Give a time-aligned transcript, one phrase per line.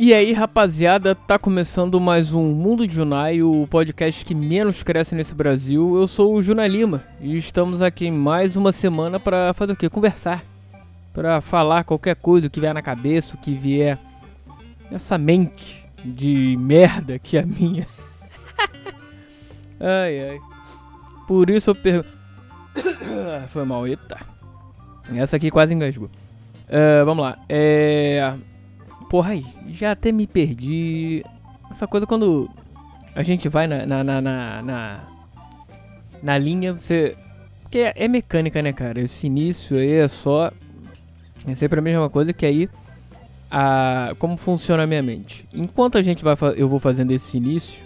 [0.00, 5.12] E aí, rapaziada, tá começando mais um Mundo de Junai, o podcast que menos cresce
[5.12, 5.96] nesse Brasil.
[5.96, 9.90] Eu sou o Juna Lima e estamos aqui mais uma semana para fazer o quê?
[9.90, 10.44] Conversar.
[11.12, 13.98] Para falar qualquer coisa que vier na cabeça, o que vier
[14.88, 17.84] nessa mente de merda que é a minha.
[19.80, 20.38] ai, ai.
[21.26, 22.16] Por isso eu pergunto.
[23.50, 24.20] Foi mal, eita.
[25.12, 26.08] Essa aqui quase engasgou.
[26.68, 27.36] Uh, vamos lá.
[27.48, 28.32] É.
[29.08, 29.40] Porra
[29.70, 31.24] já até me perdi.
[31.70, 32.48] Essa coisa quando
[33.14, 35.00] a gente vai na, na, na, na, na,
[36.22, 37.16] na linha, você.
[37.62, 39.00] Porque é, é, mecânica, né, cara?
[39.00, 40.52] Esse início aí é só.
[41.46, 42.68] É sempre a mesma coisa que aí.
[43.50, 45.46] A, como funciona a minha mente.
[45.54, 47.82] Enquanto a gente vai eu vou fazendo esse início,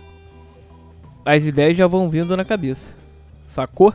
[1.25, 2.97] as ideias já vão vindo na cabeça.
[3.47, 3.95] Sacou?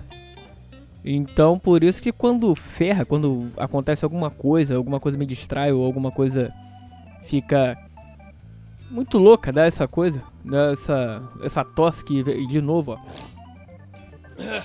[1.04, 5.86] Então, por isso que quando ferra, quando acontece alguma coisa, alguma coisa me distrai ou
[5.86, 6.54] alguma coisa
[7.28, 7.78] fica
[8.90, 10.72] muito louca, dá essa coisa, dá
[11.44, 14.62] essa, tosse que, de novo, ó,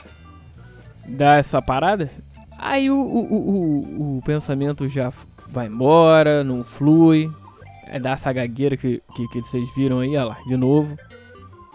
[1.07, 2.11] dá essa parada,
[2.57, 5.13] aí o, o, o, o pensamento já
[5.49, 7.31] vai embora, não flui,
[7.87, 10.97] é dar essa gagueira que, que, que vocês viram aí, ó lá, de novo.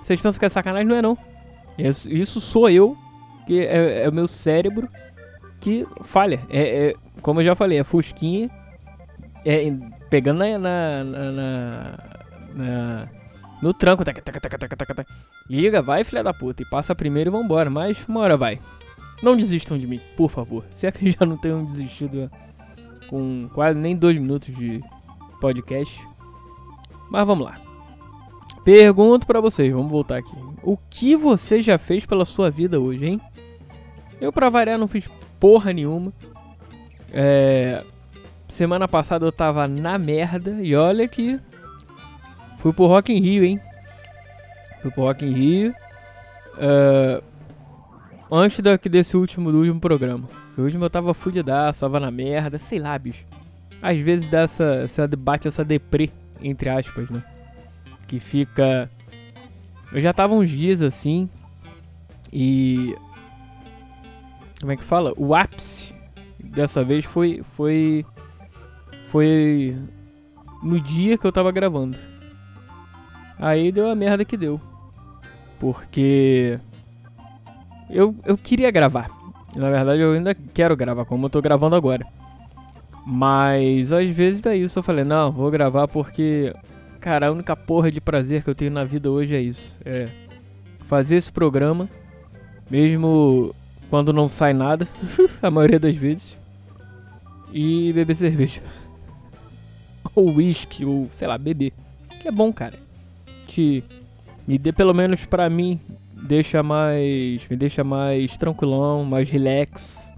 [0.04, 0.88] Vocês pensam que é sacanagem?
[0.88, 1.18] Não é não.
[1.78, 2.98] Isso, isso sou eu,
[3.46, 4.88] que é, é, o meu cérebro
[5.60, 6.40] que falha.
[6.50, 8.50] É, é, como eu já falei, é fusquinha,
[9.48, 9.74] é,
[10.10, 11.98] pegando na, na, na,
[12.54, 13.10] na
[13.62, 14.04] no tranco.
[14.04, 15.14] Taca, taca, taca, taca, taca, taca.
[15.50, 16.62] Liga, vai, filha da puta.
[16.62, 17.70] E passa primeiro e vambora.
[17.70, 18.60] Mas uma hora vai.
[19.24, 20.66] Não desistam de mim, por favor.
[20.72, 22.30] Se é que já não tenham desistido
[23.10, 24.82] com quase nem dois minutos de
[25.40, 26.06] podcast.
[27.10, 27.60] Mas vamos lá.
[28.66, 30.36] Pergunto para vocês, vamos voltar aqui.
[30.62, 33.22] O que você já fez pela sua vida hoje, hein?
[34.20, 35.10] Eu, pra variar, não fiz
[35.40, 36.12] porra nenhuma.
[37.14, 37.82] É,
[38.48, 41.40] Semana passada eu tava na merda e olha que
[42.60, 43.60] fui pro Rock in Rio, hein?
[44.82, 45.76] Fui pro Rock in Rio.
[46.56, 47.24] Uh,
[48.32, 50.28] antes daqui desse último, do último programa.
[50.58, 53.26] O último eu tava fudidaço, tava na merda, sei lá, bicho.
[53.82, 56.10] Às vezes dá essa, essa debate, essa deprê,
[56.42, 57.24] entre aspas, né?
[58.08, 58.90] Que fica...
[59.92, 61.30] Eu já tava uns dias assim
[62.32, 62.96] e...
[64.60, 65.14] Como é que fala?
[65.16, 65.94] O ápice
[66.40, 68.04] dessa vez foi, foi
[69.08, 69.76] foi
[70.64, 71.98] no dia que eu tava gravando.
[73.40, 74.60] Aí deu a merda que deu.
[75.60, 76.60] Porque
[77.90, 79.10] eu, eu queria gravar.
[79.56, 82.06] Na verdade eu ainda quero gravar, como eu tô gravando agora.
[83.06, 86.54] Mas às vezes daí isso eu falei, não, vou gravar porque,
[87.00, 89.80] cara, a única porra de prazer que eu tenho na vida hoje é isso.
[89.86, 90.10] É
[90.86, 91.90] fazer esse programa,
[92.70, 93.54] mesmo
[93.90, 94.88] quando não sai nada,
[95.42, 96.36] a maioria das vezes,
[97.54, 98.62] e beber cerveja
[100.18, 101.72] ou whisky, ou sei lá, beber.
[102.20, 102.80] Que é bom, cara.
[103.46, 103.84] Te
[104.48, 105.80] me dê pelo menos pra mim,
[106.24, 110.12] deixa mais, me deixa mais tranquilão, mais relax.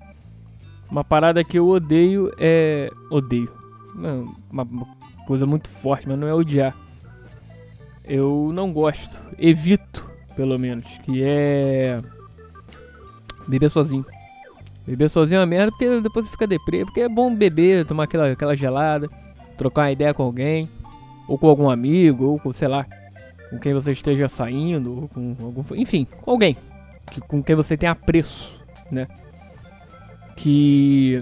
[0.89, 3.51] Uma parada que eu odeio é odeio.
[3.93, 4.87] Uma, uma
[5.27, 6.73] coisa muito forte, mas não é odiar.
[8.05, 12.01] Eu não gosto, evito, pelo menos, que é
[13.47, 14.05] beber sozinho.
[14.87, 18.05] Beber sozinho é uma merda porque depois você fica deprê, porque é bom beber, tomar
[18.05, 19.09] aquela, aquela gelada
[19.59, 20.69] trocar uma ideia com alguém,
[21.27, 22.85] ou com algum amigo, ou com, sei lá,
[23.49, 26.55] com quem você esteja saindo, ou com algum, enfim, com alguém
[27.11, 28.55] que, com quem você tem apreço,
[28.89, 29.05] né?
[30.37, 31.21] Que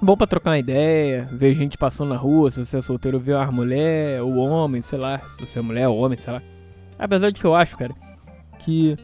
[0.00, 3.34] bom para trocar uma ideia, ver gente passando na rua, se você é solteiro, ver
[3.34, 6.42] uma mulher ou homem, sei lá, se você é mulher ou homem, sei lá.
[6.96, 7.94] Apesar de que eu acho, cara,
[8.60, 8.96] que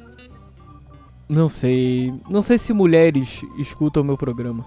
[1.28, 4.64] não sei, não sei se mulheres escutam o meu programa.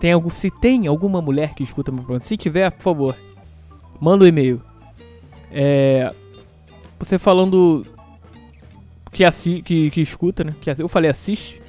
[0.00, 3.16] Tem algum, se tem alguma mulher que escuta meu programa, se tiver, por favor,
[4.00, 4.62] manda um e-mail.
[5.52, 6.10] É,
[6.98, 7.86] você falando
[9.12, 10.54] que, assi, que, que escuta, né?
[10.58, 11.60] Que, eu falei assiste.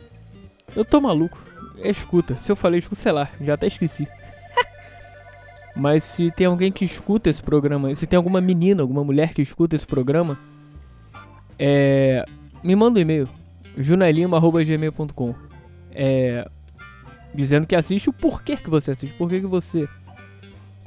[0.73, 1.37] Eu tô maluco.
[1.79, 2.35] É escuta.
[2.35, 4.07] Se eu falei escuta, sei lá, já até esqueci.
[5.75, 9.41] Mas se tem alguém que escuta esse programa, se tem alguma menina, alguma mulher que
[9.41, 10.37] escuta esse programa,
[11.59, 12.23] é,
[12.63, 13.27] me manda um e-mail.
[13.77, 15.35] junelima.gmail.com
[15.91, 16.47] É,
[17.33, 19.87] dizendo que assiste o porquê que você assiste, por que você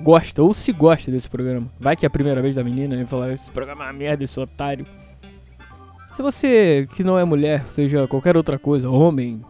[0.00, 1.68] gosta ou se gosta desse programa.
[1.78, 4.24] Vai que é a primeira vez da menina e falar esse programa é uma merda,
[4.24, 4.86] esse otário.
[6.16, 9.42] Se você que não é mulher, seja qualquer outra coisa, homem,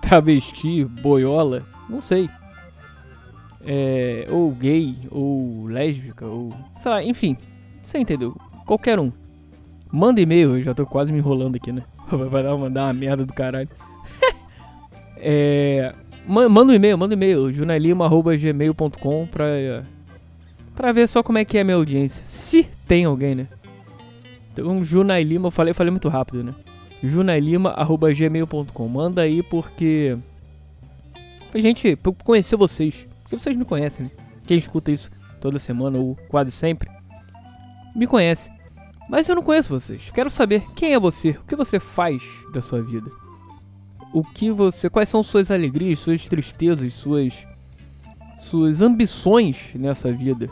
[0.00, 2.28] travesti, boiola, não sei.
[3.64, 6.52] É, ou gay, ou lésbica, ou.
[6.80, 7.36] sei lá, enfim.
[7.84, 8.36] Você entendeu?
[8.66, 9.12] Qualquer um.
[9.90, 11.82] Manda e-mail, eu já tô quase me enrolando aqui, né?
[12.08, 13.68] Vai dar uma, dar uma merda do caralho.
[15.16, 15.94] é.
[16.26, 19.46] Manda um e-mail, manda um e-mail, junelima.gmail.com pra,
[20.74, 22.24] Pra ver só como é que é a minha audiência.
[22.24, 23.48] Se tem alguém, né?
[24.52, 26.54] Então, Junai Lima, eu falei, falei muito rápido, né?
[27.02, 28.88] junailima.gmail.com.
[28.88, 30.16] Manda aí porque.
[31.50, 33.06] Pra gente conhecer vocês.
[33.22, 34.12] Porque vocês me conhecem, né?
[34.46, 35.10] Quem escuta isso
[35.40, 36.88] toda semana ou quase sempre
[37.94, 38.50] me conhece.
[39.08, 40.10] Mas eu não conheço vocês.
[40.14, 42.22] Quero saber quem é você, o que você faz
[42.52, 43.10] da sua vida.
[44.12, 47.46] O que você, quais são suas alegrias, suas tristezas, suas
[48.42, 50.50] suas ambições nessa vida,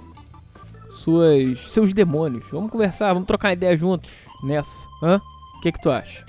[0.91, 2.45] suas seus demônios.
[2.51, 4.11] Vamos conversar, vamos trocar ideia juntos
[4.43, 4.87] nessa.
[5.03, 5.21] Hã?
[5.57, 6.25] O que que tu acha?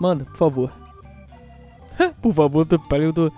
[0.00, 0.72] Manda, por favor.
[2.20, 3.30] por favor, tô, parei, eu tô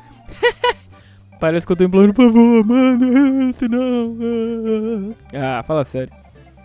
[1.41, 5.15] Parece que eu tô implorando, por favor, manda, senão.
[5.35, 6.13] Ah, fala sério.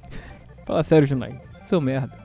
[0.66, 1.42] Fala sério, Junai.
[1.64, 2.19] Seu merda.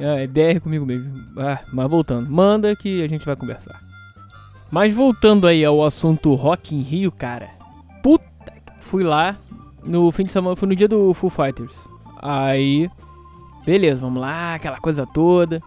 [0.00, 1.12] Ah, é DR comigo mesmo.
[1.38, 2.30] Ah, mas voltando.
[2.30, 3.80] Manda que a gente vai conversar.
[4.70, 7.50] Mas voltando aí ao assunto Rock in Rio, cara.
[8.02, 8.24] Puta.
[8.80, 9.36] Fui lá
[9.84, 11.88] no fim de semana, fui no dia do Full Fighters.
[12.20, 12.90] Aí.
[13.64, 15.60] Beleza, vamos lá, aquela coisa toda.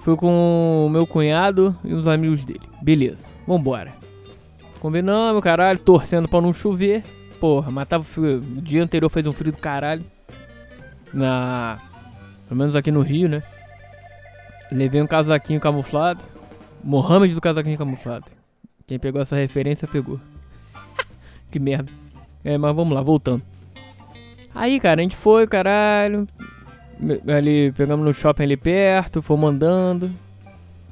[0.00, 2.62] Fui com o meu cunhado e os amigos dele.
[2.80, 3.92] Beleza, vambora.
[4.80, 7.04] Combinamos, caralho, torcendo pra não chover.
[7.38, 8.04] Porra, mas tava.
[8.18, 10.02] O dia anterior fez um frio do caralho.
[11.12, 11.78] Na.
[12.52, 13.42] Pelo menos aqui no Rio, né?
[14.70, 16.20] Levei um casaquinho camuflado.
[16.84, 18.26] Mohamed do casaquinho camuflado.
[18.86, 20.20] Quem pegou essa referência pegou.
[21.50, 21.90] que merda.
[22.44, 23.42] É, mas vamos lá, voltando.
[24.54, 26.28] Aí, cara, a gente foi, caralho.
[27.26, 30.10] Ali, pegamos no shopping ali perto, fomos andando.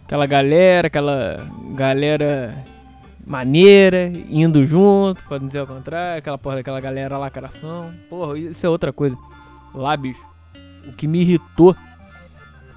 [0.06, 2.56] Aquela galera, aquela galera
[3.26, 7.92] maneira, indo junto, não dizer ao contrário, aquela porra daquela galera lacração.
[8.08, 9.14] Porra, isso é outra coisa.
[9.74, 10.29] Lá, bicho,
[10.86, 11.76] o que me irritou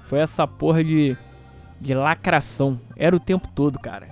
[0.08, 1.16] foi essa porra de,
[1.80, 2.80] de lacração.
[2.96, 4.06] Era o tempo todo, cara.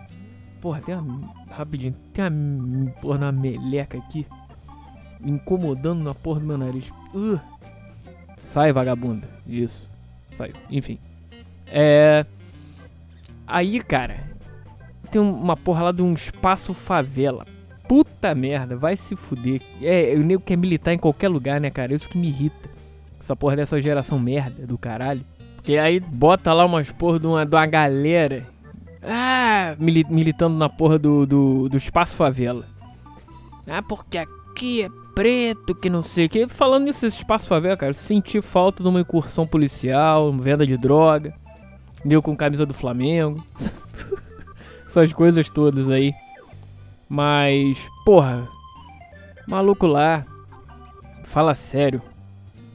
[0.60, 1.42] Porra, tem uma.
[1.50, 4.26] Rapidinho, tem uma porra na meleca aqui.
[5.20, 6.90] Me incomodando na porra do meu nariz.
[7.14, 7.38] Uh.
[8.44, 9.28] Sai, vagabunda.
[9.46, 9.88] Isso.
[10.32, 10.54] Saiu.
[10.70, 10.98] Enfim.
[11.66, 12.24] É.
[13.46, 14.20] Aí, cara,
[15.10, 17.46] tem uma porra lá de um espaço favela.
[17.86, 19.60] Puta merda, vai se fuder.
[19.82, 21.94] É, o nego quer militar em qualquer lugar, né, cara?
[21.94, 22.71] Isso que me irrita.
[23.22, 25.24] Essa porra dessa geração merda do caralho.
[25.54, 28.44] Porque aí bota lá umas porra de uma, de uma galera.
[29.00, 32.66] Ah, militando na porra do, do, do espaço favela.
[33.66, 36.48] Ah, porque aqui é preto, que não sei o que.
[36.48, 40.76] Falando nisso, esse espaço favela, cara, eu senti falta de uma incursão policial, venda de
[40.76, 41.32] droga.
[42.04, 43.44] Deu com camisa do Flamengo.
[44.92, 46.12] essas coisas todas aí.
[47.08, 48.48] Mas, porra,
[49.46, 50.24] maluco lá,
[51.24, 52.02] fala sério,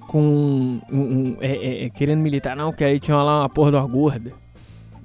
[0.07, 3.71] com um, um é, é, é, querendo militar, não, que aí tinha lá uma porra
[3.71, 4.31] de uma gorda.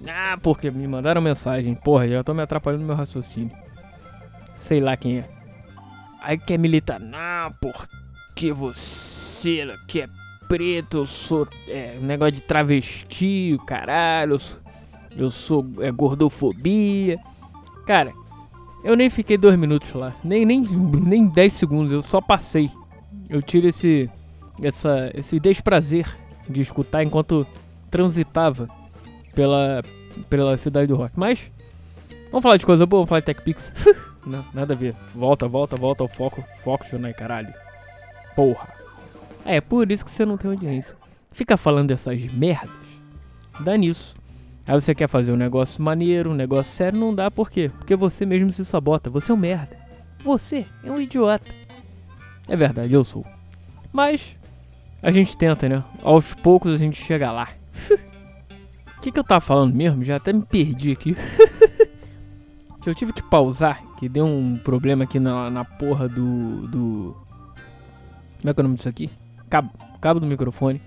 [0.06, 3.50] Ah, porque me mandaram mensagem, porra, já tô me atrapalhando no meu raciocínio.
[4.56, 5.28] Sei lá quem é.
[6.22, 10.08] Aí quer militar, não, porque você que é
[10.48, 14.58] preto, eu sou é, um negócio de travesti, caralho, eu sou,
[15.16, 17.18] eu sou é, gordofobia.
[17.86, 18.12] Cara,
[18.84, 22.70] eu nem fiquei dois minutos lá, nem, nem, nem dez segundos, eu só passei.
[23.28, 24.10] Eu tiro esse,
[24.62, 26.06] essa, esse desprazer
[26.48, 27.46] de escutar enquanto
[27.90, 28.68] transitava
[29.34, 29.82] pela,
[30.28, 31.12] pela cidade do rock.
[31.16, 31.50] Mas,
[32.30, 33.72] vamos falar de coisa boa, vamos falar de TechPix.
[34.26, 34.94] Não, nada a ver.
[35.14, 36.44] Volta, volta, volta ao foco.
[36.62, 37.52] Foco, Junai, caralho.
[38.36, 38.68] Porra.
[39.44, 40.96] É, por isso que você não tem audiência.
[41.32, 42.70] Fica falando dessas merdas.
[43.60, 44.14] Dá nisso.
[44.64, 47.68] Aí você quer fazer um negócio maneiro, um negócio sério, não dá por quê?
[47.78, 49.10] Porque você mesmo se sabota.
[49.10, 49.76] Você é um merda.
[50.22, 51.52] Você é um idiota.
[52.46, 53.26] É verdade, eu sou.
[53.92, 54.36] Mas
[55.02, 55.82] a gente tenta, né?
[56.02, 57.48] Aos poucos a gente chega lá.
[58.96, 60.04] O que, que eu tava falando mesmo?
[60.04, 61.16] Já até me perdi aqui.
[62.80, 67.16] que eu tive que pausar, que deu um problema aqui na, na porra do, do.
[68.40, 69.10] Como é que é o nome disso aqui?
[69.50, 70.80] Cabo, cabo do microfone.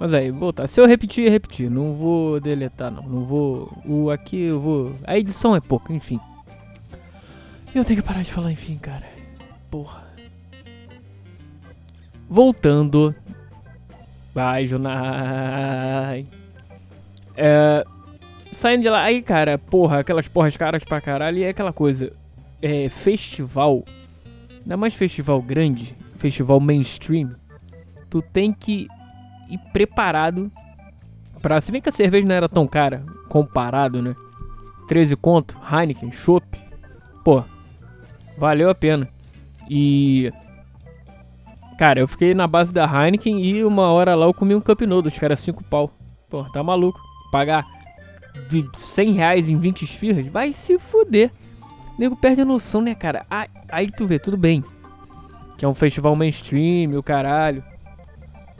[0.00, 0.66] Mas aí, voltar.
[0.66, 1.70] Se eu repetir, repetir.
[1.70, 3.02] Não vou deletar, não.
[3.02, 3.70] Não vou.
[3.84, 4.94] O aqui eu vou.
[5.04, 6.18] A edição é pouca, enfim.
[7.74, 9.04] Eu tenho que parar de falar, enfim, cara.
[9.70, 10.07] Porra.
[12.28, 13.14] Voltando.
[14.34, 16.26] Vai, Junai.
[17.36, 17.84] É.
[18.52, 19.02] Saindo de lá.
[19.02, 21.38] Aí, cara, porra, aquelas porras caras pra caralho.
[21.38, 22.12] E é aquela coisa.
[22.60, 22.88] É.
[22.88, 23.84] Festival.
[24.60, 25.96] Ainda mais festival grande.
[26.18, 27.34] Festival mainstream.
[28.10, 28.88] Tu tem que
[29.50, 30.50] e preparado
[31.40, 34.14] para Se bem que a cerveja não era tão cara comparado, né?
[34.88, 36.58] 13 conto, Heineken, Chopp.
[37.22, 37.44] Pô,
[38.36, 39.08] valeu a pena.
[39.68, 40.32] E.
[41.78, 44.80] Cara, eu fiquei na base da Heineken e uma hora lá eu comi um Cup
[44.80, 45.88] Noodles, que era 5 pau.
[46.28, 47.00] Pô, tá maluco.
[47.30, 47.64] Pagar
[48.50, 50.26] de 100 reais em 20 esfirras?
[50.26, 51.30] Vai se fuder.
[51.96, 53.24] O nego perde a noção, né, cara?
[53.30, 54.64] Aí, aí tu vê, tudo bem.
[55.56, 57.62] Que é um festival mainstream, o caralho.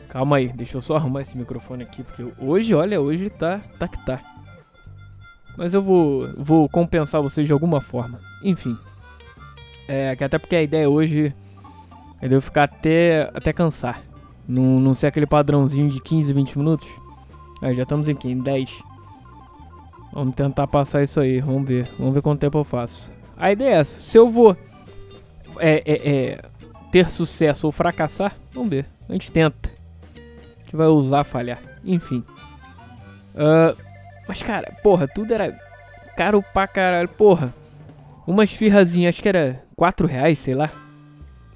[0.08, 3.88] Calma aí, deixa eu só arrumar esse microfone aqui, porque hoje, olha, hoje tá, tá
[3.88, 4.20] que tá.
[5.56, 8.20] Mas eu vou, vou compensar vocês de alguma forma.
[8.44, 8.78] Enfim.
[9.88, 11.34] É, até porque a ideia hoje
[12.20, 14.02] eu ficar até, até cansar.
[14.46, 16.88] Não, não ser aquele padrãozinho de 15, 20 minutos.
[17.62, 18.70] Aí já estamos em 10.
[20.12, 21.88] Vamos tentar passar isso aí, vamos ver.
[21.98, 23.12] Vamos ver quanto tempo eu faço.
[23.36, 24.00] A ideia é essa.
[24.00, 24.56] Se eu vou
[25.58, 26.42] é, é, é,
[26.90, 28.86] ter sucesso ou fracassar, vamos ver.
[29.08, 29.70] A gente tenta.
[30.16, 31.60] A gente vai usar falhar.
[31.84, 32.24] Enfim.
[33.34, 33.76] Uh,
[34.26, 35.56] mas, cara, porra, tudo era
[36.16, 37.08] caro pra caralho.
[37.08, 37.54] Porra.
[38.26, 40.70] Uma esfirrazinha, acho que era 4 reais, sei lá.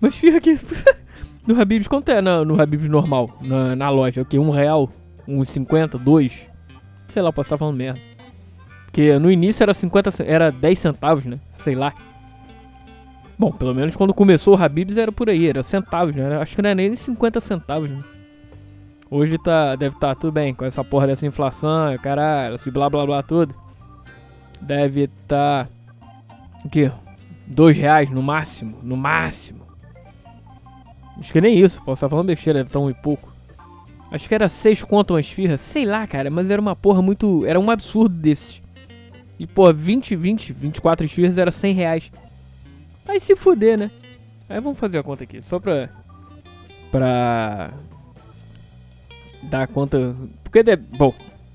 [0.03, 0.59] Uma esfirra aqui.
[1.47, 3.39] no Habib's, quanto é no, no Habib's normal?
[3.41, 4.39] Na, na loja, o que?
[4.39, 4.91] Um real?
[5.27, 6.49] uns 50, 2.
[7.09, 8.01] Sei lá, posso estar falando merda.
[8.85, 11.39] Porque no início era 50, era 10 centavos, né?
[11.55, 11.95] Sei lá.
[13.39, 16.37] Bom, pelo menos quando começou o Habib's era por aí, era centavos, né?
[16.37, 18.03] Acho que não era nem 50 centavos, né?
[19.11, 22.89] Hoje tá, deve estar tá tudo bem com essa porra dessa inflação, caralho, esse blá
[22.89, 23.55] blá blá tudo.
[24.61, 25.67] Deve estar.
[25.67, 25.71] Tá,
[26.65, 26.91] o quê?
[27.47, 29.62] Dois reais no máximo, no máximo.
[31.23, 33.33] Acho que nem isso, posso estar falando besteira, um e pouco.
[34.11, 35.57] Acho que era 6 conto uma esfirra.
[35.57, 37.47] Sei lá, cara, mas era uma porra muito.
[37.47, 38.61] Era um absurdo desses.
[39.39, 42.13] E, pô, 20, 20, 24 esfirras era 100 reais.
[43.07, 43.93] Aí se fuder, né?
[44.49, 45.89] Aí vamos fazer a conta aqui, só pra.
[46.91, 47.71] Pra.
[49.45, 50.17] Dar conta.
[50.43, 50.75] Porque, de...
[50.75, 51.15] bom,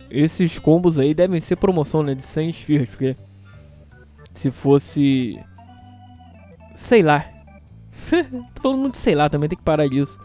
[0.09, 2.15] esses combos aí devem ser promoção, né?
[2.15, 3.17] De 100 esfirras, porque.
[4.33, 5.38] Se fosse.
[6.74, 7.37] Sei lá.
[8.53, 10.17] Tô falando muito sei lá também, tem que parar disso.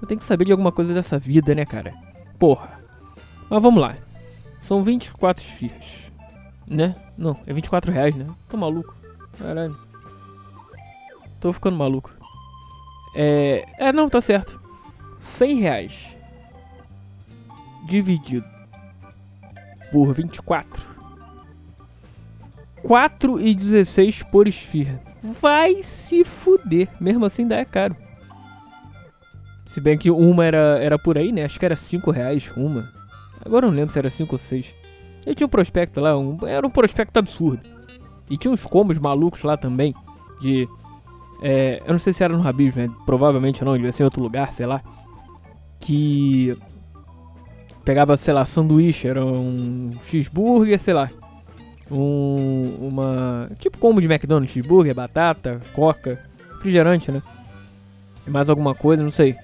[0.00, 1.94] Eu tenho que saber de alguma coisa dessa vida, né, cara?
[2.38, 2.80] Porra.
[3.48, 3.96] Mas vamos lá.
[4.60, 5.86] São 24 esfirras.
[6.68, 6.94] Né?
[7.16, 8.26] Não, é 24 reais, né?
[8.48, 8.94] Tô maluco.
[9.38, 9.76] Caralho.
[11.40, 12.12] Tô ficando maluco.
[13.14, 13.64] É.
[13.78, 14.60] É, não, tá certo.
[15.20, 16.16] 100 reais.
[17.86, 18.46] Dividido
[19.92, 20.84] por 24.
[22.82, 25.00] 4 e 16 por esfirra.
[25.40, 26.88] Vai se fuder.
[27.00, 27.96] Mesmo assim ainda é caro.
[29.66, 31.44] Se bem que uma era, era por aí, né?
[31.44, 32.88] Acho que era 5 reais uma.
[33.44, 34.74] Agora eu não lembro se era 5 ou 6.
[35.26, 37.60] E tinha um prospecto lá, um, era um prospecto absurdo.
[38.30, 39.94] E tinha uns combos malucos lá também.
[40.40, 40.68] De.
[41.42, 42.90] É, eu não sei se era no Habib, né?
[43.04, 44.82] Provavelmente não, devia ser em outro lugar, sei lá.
[45.80, 46.56] Que.
[47.84, 51.10] Pegava, sei lá, sanduíche, era um cheeseburger, sei lá.
[51.90, 52.76] Um.
[52.80, 53.50] Uma.
[53.58, 56.18] Tipo combo de McDonald's, cheeseburger, batata, coca,
[56.54, 57.22] refrigerante, né?
[58.26, 59.36] Mais alguma coisa, não sei.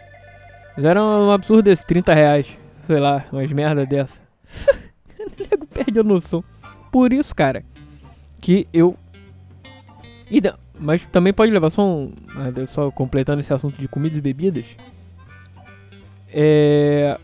[0.76, 2.58] Mas era um absurdo esse, 30 reais.
[2.86, 4.20] Sei lá, umas merda dessa.
[5.18, 6.42] o nego perde a noção.
[6.90, 7.64] Por isso, cara,
[8.40, 8.96] que eu.
[10.30, 12.12] E não, mas também pode levar só um.
[12.36, 14.66] Ah, só completando esse assunto de comidas e bebidas.
[16.28, 17.18] É.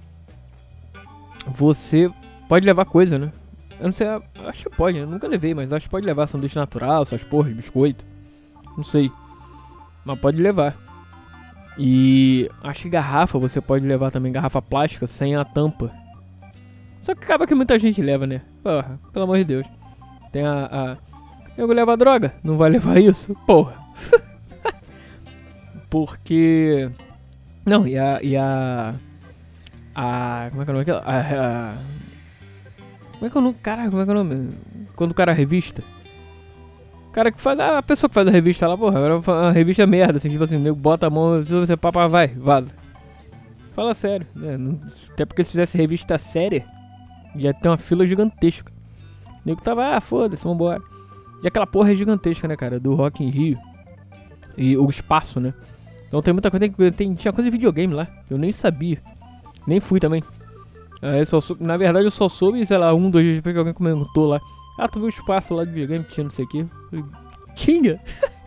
[1.47, 2.11] Você
[2.49, 3.33] pode levar coisa, né?
[3.79, 4.07] Eu não sei,
[4.47, 7.53] acho que pode, eu nunca levei, mas acho que pode levar sanduíche natural, suas porras,
[7.53, 8.05] biscoito.
[8.77, 9.11] Não sei.
[10.05, 10.77] Mas pode levar.
[11.79, 15.93] E acho que garrafa você pode levar também, garrafa plástica sem a tampa.
[17.03, 18.43] Só que acaba que muita gente leva, né?
[18.63, 19.67] Porra, pelo amor de Deus.
[20.33, 20.69] Tem a.
[20.71, 20.97] a...
[21.57, 23.35] Eu levo a droga, não vai levar isso?
[23.47, 23.77] Porra.
[25.89, 26.91] Porque.
[27.65, 28.23] Não, e a.
[28.23, 28.95] E a.
[29.95, 30.49] A.
[30.51, 30.91] Como é que é o nome?
[30.91, 31.75] A, a,
[33.19, 33.57] como é que é o nome?
[33.63, 34.51] Caralho, como é que é o nome?
[34.97, 35.83] Quando o cara revista
[37.19, 37.59] cara que faz.
[37.59, 40.59] A pessoa que faz a revista lá, porra, era uma revista merda, assim, tipo assim,
[40.59, 42.75] nego bota a mão, você papa, vai, vaza.
[43.75, 44.57] Fala sério, né?
[45.13, 46.65] Até porque se fizesse revista séria,
[47.35, 48.73] ia ter uma fila gigantesca.
[49.27, 50.81] O nego tava, ah, foda-se, vambora.
[51.43, 53.59] E aquela porra é gigantesca, né, cara, do Rock in Rio.
[54.57, 55.55] E o espaço, né?
[56.07, 58.99] Então tem muita coisa, tem, tem, tinha coisa de videogame lá, eu nem sabia.
[59.67, 60.23] Nem fui também.
[61.01, 63.75] É, só na verdade eu só soube, sei lá, um, dois dias depois que alguém
[63.75, 64.41] comentou lá.
[64.79, 66.67] Ah, tu viu o espaço lá de videogame que tinha não sei o que?
[67.55, 68.01] Tinha!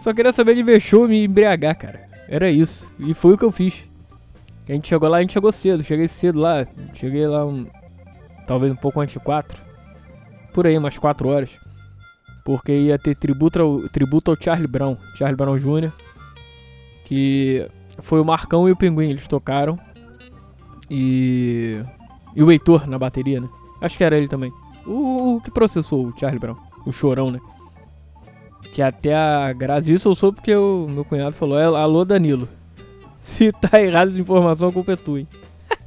[0.00, 2.08] Só queria saber de ver show e me embriagar, cara.
[2.28, 2.86] Era isso.
[2.98, 3.84] E foi o que eu fiz.
[4.68, 5.82] A gente chegou lá, a gente chegou cedo.
[5.82, 6.66] Cheguei cedo lá.
[6.94, 7.66] Cheguei lá um.
[8.46, 9.60] Talvez um pouco antes de 4.
[10.52, 11.50] Por aí, umas 4 horas.
[12.44, 14.96] Porque ia ter tributo ao, tributo ao Charlie Brown.
[15.16, 15.92] Charlie Brown Jr.
[17.04, 17.66] Que
[18.02, 19.10] foi o Marcão e o Pinguim.
[19.10, 19.78] Eles tocaram.
[20.90, 21.80] E.
[22.34, 23.48] E o Heitor na bateria, né?
[23.80, 24.52] Acho que era ele também.
[24.86, 26.56] O, o que processou o Charlie Brown?
[26.86, 27.40] O chorão, né?
[28.72, 32.48] Que até a Grazi, isso eu soube porque o meu cunhado falou: Alô Danilo,
[33.20, 35.28] se tá errado essa informação, a culpa é tua, hein?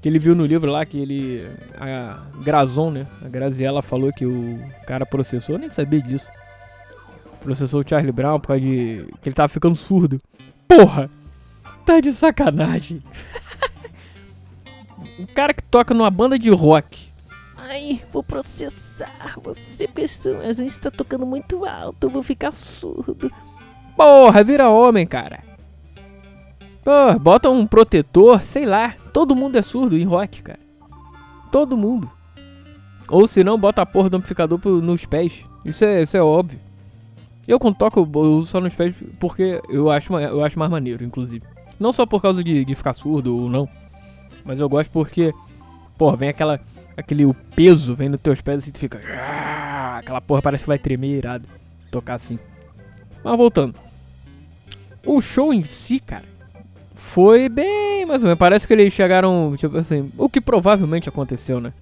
[0.00, 1.48] que ele viu no livro lá que ele.
[1.78, 3.06] A Grazon, né?
[3.24, 6.28] A Graziella falou que o cara processou, eu nem sabia disso.
[7.42, 9.06] processou o Charlie Brown por causa de.
[9.20, 10.20] que ele tava ficando surdo.
[10.68, 11.10] Porra!
[11.84, 13.02] Tá de sacanagem.
[15.18, 17.08] um cara que toca numa banda de rock.
[17.56, 20.04] Ai, vou processar você, porque
[20.46, 23.32] a gente tá tocando muito alto, eu vou ficar surdo.
[23.96, 25.42] Porra, vira homem, cara.
[26.84, 28.94] Porra, bota um protetor, sei lá.
[29.12, 30.60] Todo mundo é surdo em rock, cara.
[31.50, 32.10] Todo mundo.
[33.08, 35.44] Ou se não, bota a porra do amplificador nos pés.
[35.64, 36.60] Isso é, isso é óbvio.
[37.46, 41.04] Eu quando toco, eu uso só nos pés porque eu acho, eu acho mais maneiro,
[41.04, 41.44] inclusive.
[41.78, 43.68] Não só por causa de, de ficar surdo ou não.
[44.44, 45.32] Mas eu gosto porque,
[45.96, 46.60] porra, vem aquela.
[46.96, 49.00] Aquele o peso vem nos teus pés e tu fica.
[49.18, 51.48] Ah, aquela porra parece que vai tremer irado.
[51.90, 52.38] Tocar assim.
[53.24, 53.74] Mas voltando.
[55.04, 56.24] O show em si, cara,
[56.94, 58.38] foi bem mais ou menos.
[58.38, 61.72] Parece que eles chegaram, tipo assim, o que provavelmente aconteceu, né?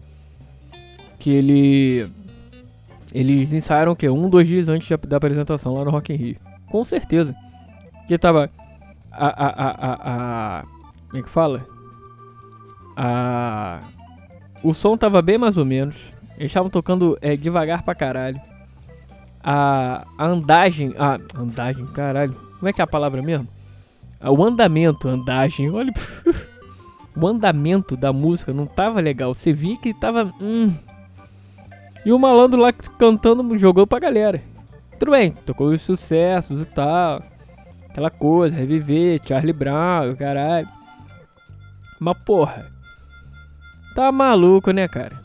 [1.18, 2.10] Que ele.
[3.12, 4.08] Eles ensaiaram o quê?
[4.08, 6.36] Um, dois dias antes da apresentação lá no Rock in Rio.
[6.66, 7.34] Com certeza.
[8.08, 8.50] Que tava.
[9.10, 9.26] A.
[9.26, 9.48] A.
[9.48, 9.70] A.
[9.70, 10.60] A.
[10.60, 10.64] a
[11.08, 11.66] como é que fala?
[12.96, 13.80] A.
[14.62, 15.96] O som tava bem mais ou menos.
[16.36, 18.40] Eles estavam tocando é, devagar pra caralho.
[19.42, 20.94] A, a andagem.
[20.98, 22.34] A andagem, caralho.
[22.58, 23.48] Como é que é a palavra mesmo?
[24.20, 25.70] O andamento, andagem.
[25.70, 25.92] Olha.
[27.16, 29.34] o andamento da música não tava legal.
[29.34, 30.32] Você via que tava.
[30.40, 30.72] Hum.
[32.04, 34.42] E o malandro lá cantando jogou pra galera.
[34.98, 37.22] Tudo bem, tocou os sucessos e tal.
[37.88, 40.68] Aquela coisa, reviver, Charlie Brown, caralho.
[42.00, 42.71] Mas porra.
[43.94, 45.20] Tá maluco, né, cara?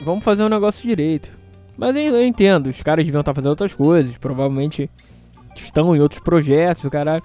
[0.00, 1.30] Vamos fazer um negócio direito.
[1.76, 4.16] Mas eu entendo, os caras deviam estar tá fazendo outras coisas.
[4.18, 4.90] Provavelmente
[5.56, 7.22] estão em outros projetos, caralho.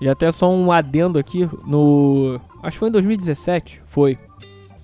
[0.00, 2.40] E até só um adendo aqui no.
[2.62, 4.18] Acho que foi em 2017, foi.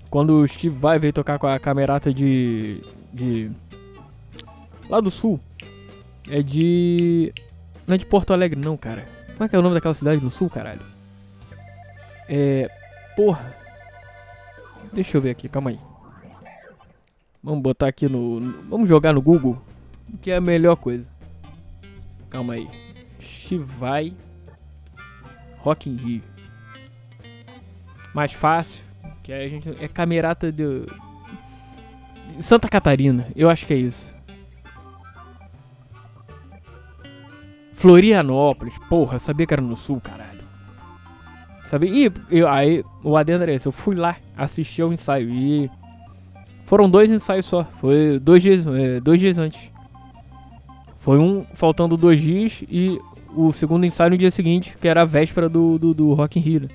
[0.09, 2.82] Quando o Steve Vai veio tocar com a camerata de.
[3.12, 3.50] de.
[4.88, 5.40] Lá do sul.
[6.30, 7.32] É de.
[7.87, 9.07] Não é de Porto Alegre, não, cara.
[9.33, 10.81] Como é que é o nome daquela cidade do sul, caralho?
[12.29, 12.70] É.
[13.16, 13.62] Porra.
[14.92, 15.78] Deixa eu ver aqui, calma aí.
[17.42, 18.40] Vamos botar aqui no.
[18.68, 19.61] Vamos jogar no Google.
[20.20, 21.09] Que é a melhor coisa.
[22.31, 22.68] Calma aí.
[23.18, 24.14] Chivai
[25.59, 26.22] Rock in Rio.
[28.14, 28.85] Mais fácil.
[29.22, 29.68] Que a gente.
[29.81, 30.87] É camerata de.
[32.40, 33.28] Santa Catarina.
[33.35, 34.14] Eu acho que é isso.
[37.72, 38.78] Florianópolis.
[38.88, 40.41] Porra, sabia que era no sul, caralho.
[41.72, 41.88] Sabia?
[41.90, 43.66] E eu, aí o adendo era esse.
[43.66, 45.30] Eu fui lá assistir ao ensaio.
[45.30, 45.70] E.
[46.66, 47.64] Foram dois ensaios só.
[47.80, 49.70] Foi dois dias, é, dois dias antes.
[50.98, 53.00] Foi um faltando dois dias e
[53.35, 56.42] o segundo ensaio no dia seguinte, que era a véspera do, do, do Rock in
[56.42, 56.68] Rio.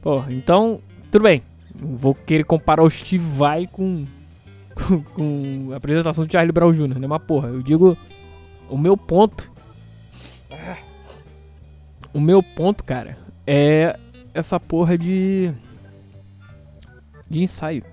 [0.00, 0.80] Pô, então,
[1.12, 1.42] tudo bem.
[1.74, 4.06] vou querer comparar o Steve Vai com,
[4.74, 7.06] com, com, a apresentação do Charlie Brown Jr., né?
[7.06, 7.98] Mas porra, eu digo,
[8.70, 9.52] o meu ponto...
[12.14, 13.16] O meu ponto, cara,
[13.46, 13.98] é
[14.32, 15.52] essa porra de...
[17.28, 17.84] De ensaio.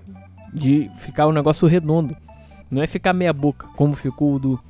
[0.52, 2.16] De ficar um negócio redondo.
[2.70, 4.60] Não é ficar meia boca, como ficou o do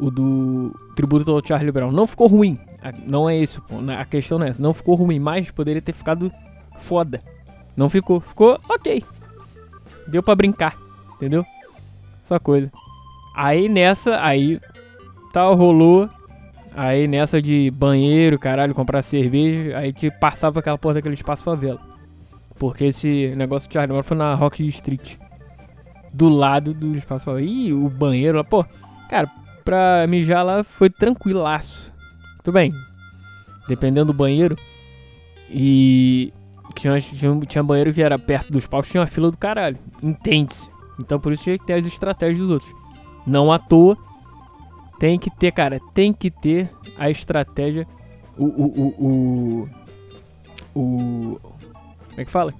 [0.00, 1.92] o do tributo ao Charlie Brown.
[1.92, 2.58] Não ficou ruim.
[3.06, 3.96] Não é isso, né?
[3.98, 4.62] a questão não é essa.
[4.62, 6.32] Não ficou ruim, mas poderia ter ficado
[6.78, 7.20] foda.
[7.76, 8.20] Não ficou.
[8.20, 9.04] Ficou ok.
[10.08, 10.76] Deu pra brincar,
[11.14, 11.44] entendeu?
[12.24, 12.72] Essa coisa.
[13.36, 14.58] Aí nessa, aí
[15.32, 16.08] tal, rolou.
[16.74, 21.80] Aí nessa de banheiro, caralho, comprar cerveja, aí te passava aquela porra daquele espaço favela.
[22.58, 25.16] Porque esse negócio de Charlie Brown foi na Rock Street.
[26.12, 27.42] Do lado do espaço favela.
[27.42, 28.64] Ih, o banheiro lá, pô.
[29.08, 29.28] Cara,
[29.64, 31.92] pra mijar lá foi tranquilaço.
[32.42, 32.72] Tudo bem.
[33.68, 34.56] Dependendo do banheiro.
[35.50, 36.32] E.
[36.74, 39.76] Tinha, tinha, tinha banheiro que era perto dos palcos, tinha uma fila do caralho.
[40.02, 40.68] Entende-se.
[41.00, 42.72] Então por isso tinha que ter as estratégias dos outros.
[43.26, 43.96] Não à toa.
[45.00, 45.80] Tem que ter, cara.
[45.94, 47.86] Tem que ter a estratégia.
[48.36, 48.44] O.
[48.44, 48.88] O.
[48.98, 49.68] O.
[50.74, 51.40] o, o
[52.10, 52.52] como é que fala?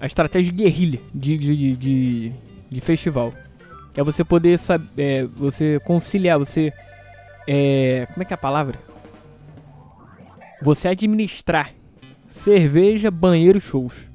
[0.00, 2.32] A estratégia de guerrilha de, de, de,
[2.70, 3.34] de festival
[3.94, 6.72] é você poder saber, é, você conciliar, você,
[7.46, 8.78] é, como é que é a palavra?
[10.62, 11.74] Você administrar
[12.28, 14.06] cerveja, banheiro, shows.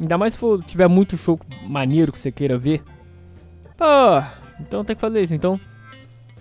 [0.00, 2.82] Ainda mais se for, tiver muito show maneiro que você queira ver.
[3.76, 4.22] Pô,
[4.58, 5.34] então tem que fazer isso.
[5.34, 5.60] Então,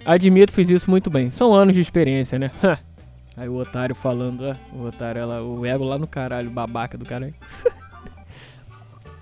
[0.06, 1.32] admito, fiz isso muito bem.
[1.32, 2.52] São anos de experiência, né?
[3.38, 7.06] Aí o otário falando, ó, o otário, ela, o ego lá no caralho, babaca do
[7.06, 7.34] caralho.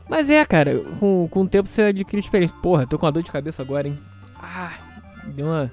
[0.09, 2.55] Mas é, cara, com, com o tempo você adquire experiência.
[2.61, 3.97] Porra, tô com uma dor de cabeça agora, hein?
[4.41, 4.73] Ah,
[5.35, 5.69] deu uma.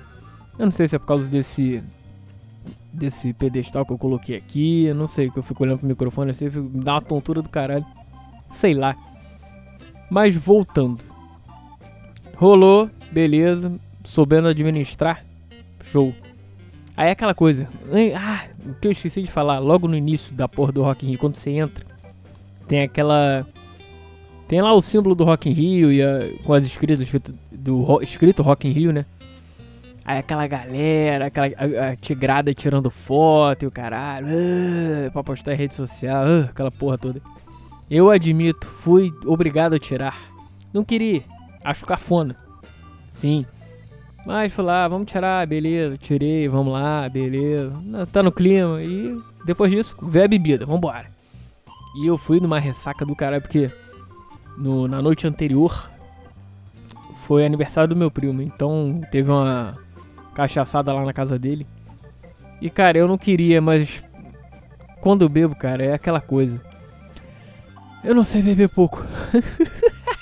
[0.58, 1.82] Eu não sei se é por causa desse.
[2.92, 4.84] Desse pedestal que eu coloquei aqui.
[4.84, 7.48] Eu não sei, que eu fico olhando pro microfone assim, me dá uma tontura do
[7.48, 7.86] caralho.
[8.50, 8.96] Sei lá.
[10.10, 11.00] Mas voltando.
[12.36, 13.72] Rolou, beleza.
[14.04, 15.24] Soubendo administrar.
[15.82, 16.14] Show.
[16.96, 17.68] Aí é aquela coisa.
[18.16, 21.10] Ah, o que eu esqueci de falar, logo no início da porra do Rock in
[21.10, 21.84] Rio, quando você entra,
[22.68, 23.46] tem aquela.
[24.46, 28.00] Tem lá o símbolo do Rock in Rio e a, com as escritas escrito, do
[28.02, 29.06] escrito Rock in Rio, né?
[30.04, 35.54] Aí aquela galera, aquela a, a tigrada tirando foto e o caralho, uh, pra postar
[35.54, 37.22] em rede social, uh, aquela porra toda.
[37.90, 40.30] Eu admito, fui obrigado a tirar.
[40.72, 41.22] Não queria,
[41.64, 42.36] acho cafona.
[43.10, 43.46] Sim.
[44.26, 47.72] Mas fui lá, vamos tirar, beleza, tirei, vamos lá, beleza.
[48.10, 48.82] Tá no clima.
[48.82, 51.06] E depois disso, veio a bebida, vambora.
[51.96, 53.70] E eu fui numa ressaca do caralho, porque
[54.56, 55.90] no, na noite anterior
[57.26, 58.40] foi aniversário do meu primo.
[58.40, 59.76] Então teve uma
[60.34, 61.66] cachaçada lá na casa dele.
[62.60, 64.02] E cara, eu não queria, mas
[65.02, 66.58] quando eu bebo, cara, é aquela coisa.
[68.02, 69.04] Eu não sei beber pouco.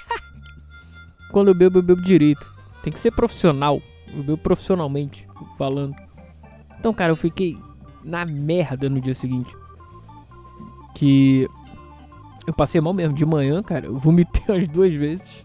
[1.31, 2.51] quando eu bebo, eu bebo direito.
[2.83, 3.81] Tem que ser profissional.
[4.13, 5.95] Eu bebo profissionalmente falando.
[6.79, 7.57] Então, cara, eu fiquei
[8.05, 9.55] na merda no dia seguinte.
[10.95, 11.49] Que
[12.47, 13.15] eu passei mal mesmo.
[13.15, 15.43] De manhã, cara, eu vomitei as duas vezes.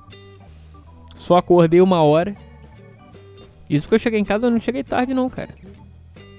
[1.15, 2.36] Só acordei uma hora.
[3.69, 5.53] Isso porque eu cheguei em casa, eu não cheguei tarde não, cara.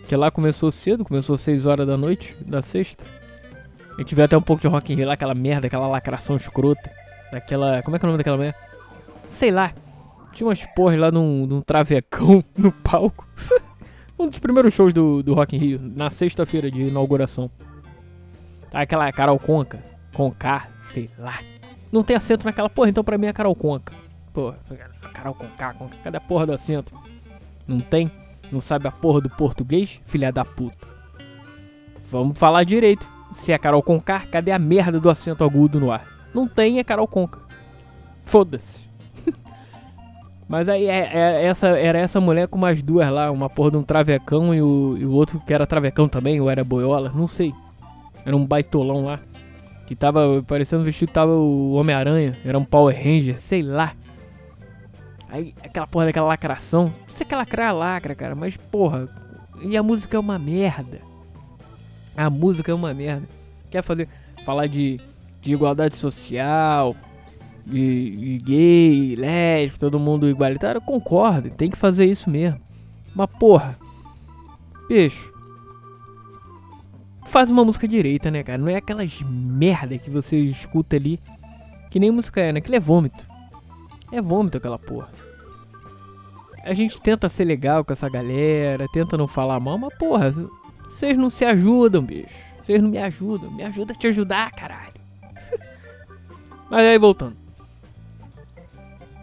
[0.07, 3.05] Que lá começou cedo, começou às 6 horas da noite, da sexta.
[3.95, 6.91] A gente até um pouco de Rock Rio lá, aquela merda, aquela lacração escrota.
[7.31, 7.83] Daquela...
[7.83, 8.57] Como é que é o nome daquela merda?
[9.29, 9.73] Sei lá.
[10.39, 13.27] Tinha umas porras lá num, num travecão no palco.
[14.17, 17.51] um dos primeiros shows do, do Rock in Rio, na sexta-feira de inauguração.
[18.71, 19.83] Tá aquela Carol Conca,
[20.15, 21.41] Conká, sei lá.
[21.91, 23.93] Não tem acento naquela porra, então pra mim é Carol Conca.
[24.33, 24.57] Porra,
[25.13, 26.95] Carol Conká, Conca, cadê a porra do acento?
[27.67, 28.09] Não tem?
[28.53, 30.01] Não sabe a porra do português?
[30.05, 30.87] Filha da puta.
[32.13, 33.05] Vamos falar direito.
[33.33, 36.07] Se é Carol Conká, cadê a merda do acento agudo no ar?
[36.33, 37.41] Não tem, é Carol Conca.
[38.25, 38.88] Foda-se.
[40.49, 43.77] Mas aí é, é, essa, era essa mulher com mais duas lá, uma porra de
[43.77, 47.27] um travecão e o, e o outro que era travecão também, ou era boiola, não
[47.27, 47.53] sei.
[48.25, 49.21] Era um baitolão lá.
[49.87, 53.93] Que tava parecendo vestido tava o Homem-Aranha, era um Power Ranger, sei lá.
[55.31, 56.93] Aí aquela porra daquela lacração.
[57.07, 59.07] Você quer lacrar, lacra, cara, mas porra.
[59.63, 61.01] E a música é uma merda.
[62.17, 63.29] A música é uma merda.
[63.71, 64.09] Quer fazer.
[64.47, 64.99] Falar de,
[65.43, 66.97] de igualdade social,
[67.71, 72.61] e, e gay, lésbico, todo mundo igualitário, concordo, tem que fazer isso mesmo.
[73.15, 73.77] Mas porra,
[74.89, 75.33] bicho,
[77.27, 78.59] faz uma música direita, né, cara?
[78.59, 81.19] Não é aquelas merda que você escuta ali,
[81.91, 82.59] que nem música é, né?
[82.59, 83.27] Aquilo é vômito.
[84.11, 85.11] É vômito aquela porra.
[86.65, 90.33] A gente tenta ser legal com essa galera, tenta não falar mal, mas porra,
[90.85, 92.49] vocês não se ajudam, bicho.
[92.63, 93.51] Vocês não me ajudam.
[93.51, 94.93] Me ajuda a te ajudar, caralho.
[96.69, 97.48] mas aí voltando.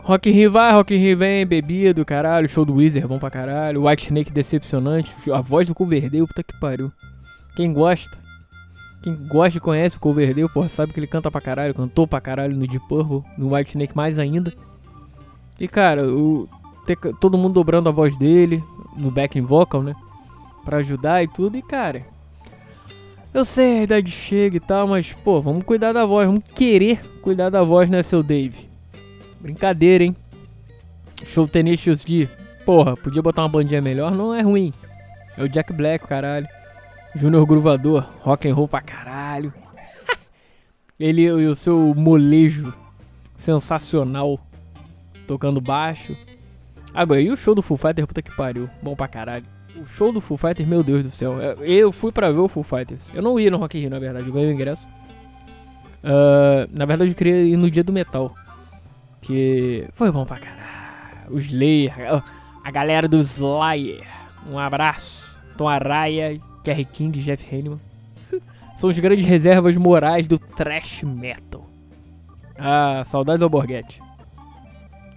[0.05, 3.17] Rock in Rio vai, Rock in Rio vem, bebida do caralho, show do Weezer bom
[3.17, 6.91] pra caralho, White Snake decepcionante, a voz do Coverdale, puta que pariu.
[7.55, 8.15] Quem gosta,
[9.01, 12.21] quem gosta e conhece o Coverdale, porra, sabe que ele canta pra caralho, cantou pra
[12.21, 14.53] caralho no Deep Purple, no White Snake mais ainda.
[15.59, 16.47] E cara, o,
[16.85, 18.63] ter, todo mundo dobrando a voz dele,
[18.95, 19.95] no backing vocal, né,
[20.63, 22.03] pra ajudar e tudo, e cara...
[23.33, 27.01] Eu sei, a idade chega e tal, mas, pô, vamos cuidar da voz, vamos querer
[27.23, 28.74] cuidar da voz, né, seu Dave?
[29.45, 30.15] Brincadeira, hein?
[31.23, 32.27] Show Tenacious D.
[32.65, 34.73] Porra, podia botar uma bandinha melhor, não é ruim.
[35.37, 36.47] É o Jack Black, caralho.
[37.13, 39.53] Júnior Gruvador, rock and roll pra caralho.
[40.99, 42.73] Ele e o seu molejo
[43.37, 44.39] sensacional
[45.27, 46.17] tocando baixo.
[46.91, 48.67] Agora, e o show do Full Fighter, puta que pariu.
[48.81, 49.45] Bom pra caralho.
[49.75, 51.39] O show do Full Fighter, meu Deus do céu.
[51.61, 53.11] Eu fui pra ver o Full Fighters.
[53.13, 54.25] Eu não ia no Rock in Rio, na verdade.
[54.25, 54.87] Eu ganhei o ingresso.
[56.03, 58.33] Uh, na verdade, eu queria ir no dia do metal.
[59.25, 61.31] Que foi bom pra caralho.
[61.31, 61.93] O Slayer,
[62.63, 64.05] a galera do Slayer.
[64.47, 65.25] Um abraço.
[65.57, 67.79] Tom Araya, Kerry King, Jeff Hanneman.
[68.77, 71.65] São os grandes reservas morais do thrash metal.
[72.55, 73.99] Ah, saudades ao Borghetti.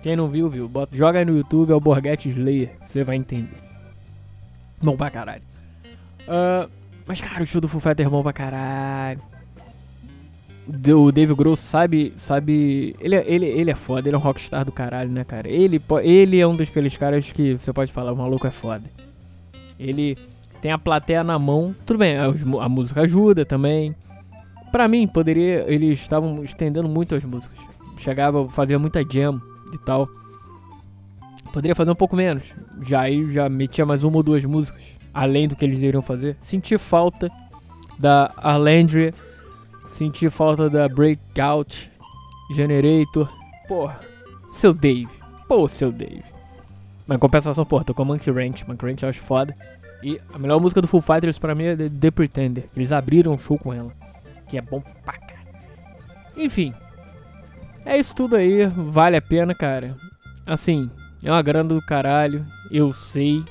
[0.03, 0.69] Quem não viu, viu.
[0.69, 2.71] Bota, joga aí no YouTube, é o Borghetti Slayer.
[2.83, 3.59] Você vai entender.
[4.81, 5.43] Bom pra caralho.
[6.23, 6.71] Uh,
[7.07, 9.21] mas, cara, o show do Full é bom pra caralho
[10.69, 14.67] o Dave Grohl sabe, sabe, ele, é, ele, ele é foda, ele é um rockstar
[14.67, 15.49] do caralho, né, cara?
[15.49, 18.85] Ele, ele é um daqueles caras que você pode falar, o maluco é foda.
[19.79, 20.19] Ele
[20.61, 23.95] tem a plateia na mão, tudo bem, a, a música ajuda também.
[24.71, 27.59] Pra mim, poderia, eles estavam estendendo muito as músicas.
[27.97, 29.41] Chegava, fazia muita jam
[29.73, 30.07] e tal.
[31.51, 32.45] Poderia fazer um pouco menos.
[32.87, 34.83] Já aí já metia mais uma ou duas músicas,
[35.15, 36.37] além do que eles iriam fazer.
[36.41, 37.31] Senti falta
[37.99, 39.15] da Arlandria
[39.91, 41.91] Senti falta da Breakout,
[42.53, 43.29] Generator.
[43.67, 44.01] Porra,
[44.51, 45.09] seu Dave.
[45.47, 46.25] Pô, seu Dave.
[47.07, 48.65] Mas em compensação, pô, tô com Monkey Ranch.
[48.67, 49.55] Monkey Ranch eu acho foda.
[50.03, 52.67] E a melhor música do Full Fighters pra mim é The, Pretender.
[52.77, 53.93] Eles abriram um show com ela.
[54.49, 55.15] Que é bom pra.
[56.37, 56.73] Enfim.
[57.85, 58.67] É isso tudo aí.
[58.67, 59.97] Vale a pena, cara.
[60.47, 60.91] Assim,
[61.25, 62.45] é uma grana do caralho.
[62.71, 63.43] Eu sei.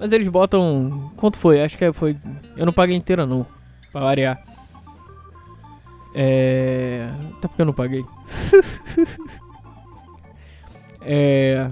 [0.00, 1.12] Mas eles botam.
[1.16, 1.62] Quanto foi?
[1.62, 2.16] Acho que foi.
[2.56, 3.46] Eu não paguei inteira não.
[3.92, 4.47] Pra variar.
[6.20, 7.08] É.
[7.36, 8.04] Até porque eu não paguei.
[11.00, 11.68] é.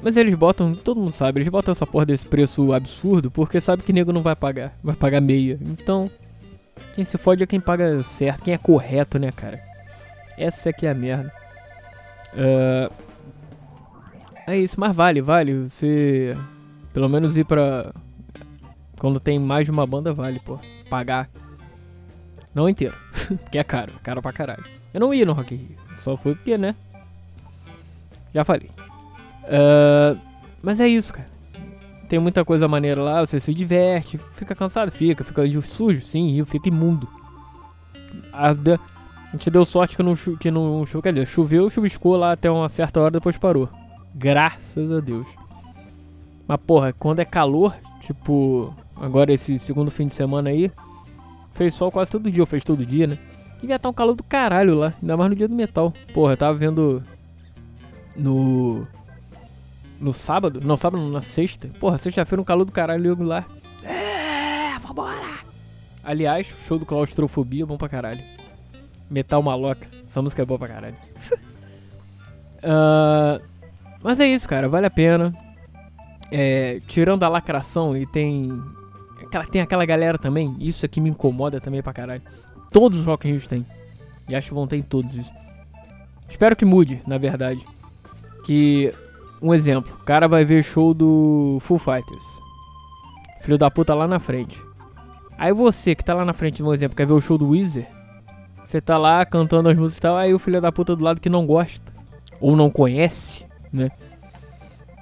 [0.00, 3.82] Mas eles botam, todo mundo sabe, eles botam essa porra desse preço absurdo porque sabe
[3.82, 5.58] que nego não vai pagar, vai pagar meia.
[5.62, 6.08] Então,
[6.94, 9.60] quem se fode é quem paga certo, quem é correto, né, cara?
[10.38, 11.32] Essa aqui é a merda.
[12.34, 12.92] Uh,
[14.46, 15.68] é isso, mas vale, vale.
[15.68, 16.36] Você
[16.92, 17.92] pelo menos ir pra.
[18.98, 20.60] Quando tem mais de uma banda, vale, pô.
[20.88, 21.28] Pagar.
[22.54, 22.94] Não inteiro.
[23.42, 24.64] porque é caro, caro pra caralho.
[24.92, 26.74] Eu não ia no Rock in Rio, só fui porque, né?
[28.32, 28.70] Já falei.
[29.44, 30.18] Uh,
[30.62, 31.28] mas é isso, cara.
[32.08, 36.68] Tem muita coisa maneira lá, você se diverte, fica cansado, fica, fica sujo, sim, fica
[36.68, 37.08] imundo.
[38.32, 42.32] A, a gente deu sorte que não, que não choveu, quer dizer, choveu, chuviscou lá
[42.32, 43.68] até uma certa hora, depois parou.
[44.14, 45.26] Graças a Deus.
[46.46, 50.70] Mas porra, quando é calor, tipo, agora esse segundo fim de semana aí,
[51.54, 53.18] fez sol quase todo dia, ou fez todo dia, né?
[53.60, 55.92] Devia estar um calor do caralho lá, ainda mais no dia do metal.
[56.12, 57.02] Porra, eu tava vendo
[58.16, 58.86] no
[59.98, 60.60] no sábado?
[60.62, 61.68] Não, sábado na sexta.
[61.80, 63.46] Porra, sexta-feira um calor do caralho eu lá.
[63.82, 65.38] É, vambora!
[66.02, 68.22] Aliás, show do Claustrofobia, bom pra caralho.
[69.10, 70.96] Metal Maloca, essa música é boa pra caralho.
[72.62, 73.42] uh,
[74.02, 75.34] mas é isso, cara, vale a pena.
[76.30, 78.48] É, tirando a lacração e tem.
[79.50, 82.22] Tem aquela galera também, isso aqui me incomoda também pra caralho.
[82.70, 83.64] Todos os Rock in Rio tem.
[84.28, 85.32] E acho que vão ter em todos isso.
[86.28, 87.64] Espero que mude, na verdade.
[88.44, 88.92] Que
[89.40, 92.24] um exemplo, o cara vai ver show do Full Fighters.
[93.42, 94.60] Filho da puta lá na frente.
[95.36, 97.86] Aí você que tá lá na frente, um exemplo, quer ver o show do Weezer?
[98.64, 101.20] Você tá lá cantando as músicas e tal, aí o filho da puta do lado
[101.20, 101.92] que não gosta.
[102.40, 103.90] Ou não conhece, né?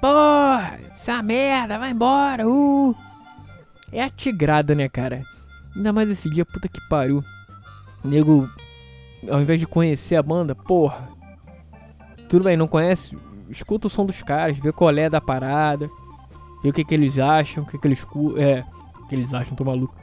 [0.01, 2.95] Porra, essa merda, vai embora, uh.
[3.93, 5.21] É a tigrada, né, cara?
[5.75, 7.23] Ainda mais esse dia, puta que pariu.
[8.03, 8.49] O nego,
[9.29, 11.09] ao invés de conhecer a banda, porra.
[12.27, 13.15] Tudo bem, não conhece?
[13.49, 15.89] escuta o som dos caras, vê qual é da parada,
[16.61, 18.05] vê o que, que eles acham, o que, que eles
[18.37, 18.63] é,
[18.99, 19.95] o que eles acham, tô maluco.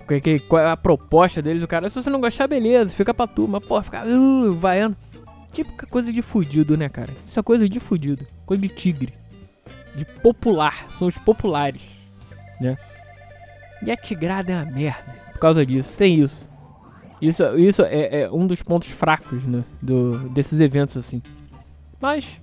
[0.00, 1.88] O que, que, qual é a proposta deles, o cara.
[1.88, 4.96] Se você não gostar, beleza, fica pra tu, mas pô, fica uh, vaiando.
[5.52, 7.12] Típica coisa de fudido, né, cara?
[7.26, 9.14] Isso é coisa de fudido, coisa de tigre,
[9.94, 11.82] de popular, são os populares,
[12.60, 12.76] né?
[13.82, 16.48] E a tigrada é uma merda por causa disso, tem isso.
[17.20, 21.22] Isso, isso é, é um dos pontos fracos, né, do, desses eventos assim.
[22.00, 22.38] Mas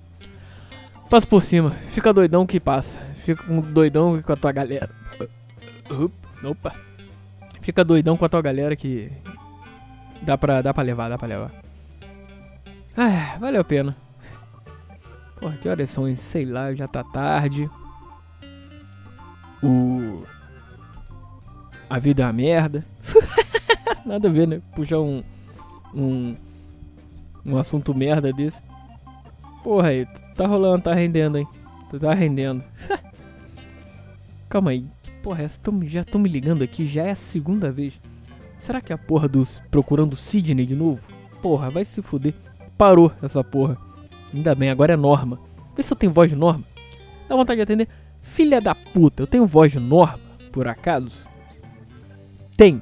[1.12, 1.72] Passa por cima.
[1.90, 2.98] Fica doidão que passa.
[3.16, 4.88] Fica doidão com a tua galera.
[6.42, 6.72] Opa.
[7.60, 9.12] Fica doidão com a tua galera que.
[10.22, 11.52] Dá pra, dá pra levar, dá pra levar.
[12.96, 13.94] Ah, valeu a pena.
[15.38, 16.16] Porra, que horas são?
[16.16, 17.68] Sei lá, já tá tarde.
[19.62, 20.24] O.
[21.92, 22.82] A vida é uma merda.
[24.06, 24.62] Nada a ver, né?
[24.74, 25.22] Puxar um.
[25.94, 26.34] Um.
[27.44, 28.58] Um assunto merda desse.
[29.62, 31.46] Porra aí, Tá rolando, tá rendendo, hein?
[32.00, 32.64] Tá rendendo.
[34.48, 34.86] Calma aí.
[35.22, 37.92] Porra, essa tô, já tô me ligando aqui, já é a segunda vez.
[38.56, 41.06] Será que é a porra dos procurando Sidney de novo?
[41.42, 42.32] Porra, vai se fuder.
[42.78, 43.76] Parou essa porra.
[44.32, 45.38] Ainda bem, agora é Norma.
[45.76, 46.64] Vê se eu tenho voz de Norma.
[47.28, 47.88] Dá vontade de atender.
[48.22, 50.18] Filha da puta, eu tenho voz de Norma,
[50.50, 51.30] por acaso?
[52.62, 52.80] Tem,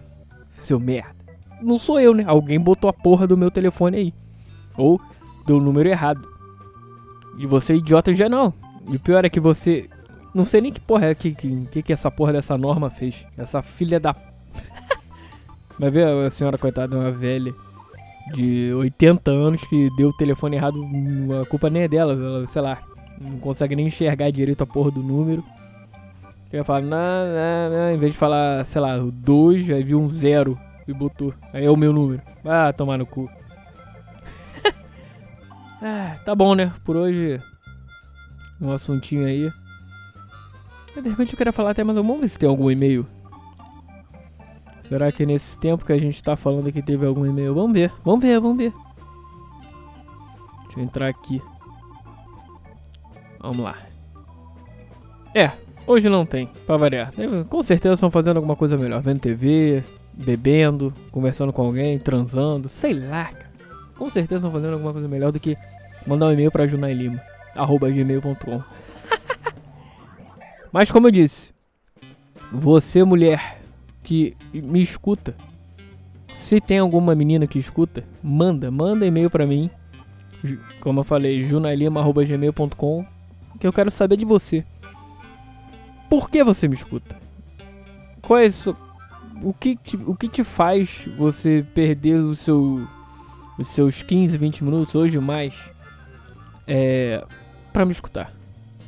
[0.56, 1.16] seu merda.
[1.62, 2.22] Não sou eu, né?
[2.26, 4.14] Alguém botou a porra do meu telefone aí.
[4.76, 5.00] Ou
[5.46, 6.22] deu o número errado.
[7.38, 8.52] E você, idiota, já não.
[8.90, 9.88] E o pior é que você.
[10.34, 13.24] Não sei nem que porra é que, que, que essa porra dessa norma fez.
[13.38, 14.14] Essa filha da.
[15.78, 17.54] Vai ver a senhora, coitada, uma velha
[18.34, 20.78] de 80 anos que deu o telefone errado.
[21.40, 22.82] A culpa nem é dela, ela, sei lá.
[23.18, 25.42] Não consegue nem enxergar direito a porra do número.
[26.52, 30.00] Ela fala, não, não, não, em vez de falar, sei lá, o 2, aí viu
[30.00, 31.32] um 0 e botou.
[31.52, 32.20] Aí é o meu número.
[32.44, 33.30] Ah, tomar no cu.
[35.82, 36.70] Ah, tá bom, né?
[36.84, 37.40] Por hoje,
[38.60, 39.50] um assuntinho aí.
[40.94, 42.02] De repente eu queria falar até mais um.
[42.02, 43.06] Vamos ver se tem algum e-mail.
[44.90, 47.54] Será que nesse tempo que a gente tá falando aqui teve algum e-mail?
[47.54, 48.74] Vamos ver, vamos ver, vamos ver.
[50.64, 51.40] Deixa eu entrar aqui.
[53.38, 53.78] Vamos lá.
[55.34, 55.52] É,
[55.90, 57.12] hoje não tem, pra variar.
[57.48, 59.02] Com certeza estão fazendo alguma coisa melhor.
[59.02, 63.50] Vendo TV, bebendo, conversando com alguém, transando, sei lá, cara.
[63.96, 65.56] Com certeza estão fazendo alguma coisa melhor do que
[66.06, 67.20] mandar um e-mail pra Junai Lima.
[67.54, 68.62] arroba gmail.com.
[70.72, 71.50] Mas como eu disse,
[72.52, 73.60] você mulher
[74.02, 75.34] que me escuta,
[76.34, 79.68] se tem alguma menina que escuta, manda, manda e-mail pra mim.
[80.80, 83.04] Como eu falei, junalima.gmail.com
[83.58, 84.64] que eu quero saber de você.
[86.10, 87.16] Por que você me escuta?
[88.20, 88.46] Qual é?
[89.42, 92.86] O que, te, o que te faz você perder o seu,
[93.56, 95.54] os seus 15, 20 minutos, hoje mais,
[96.66, 97.24] é,
[97.72, 98.32] pra me escutar?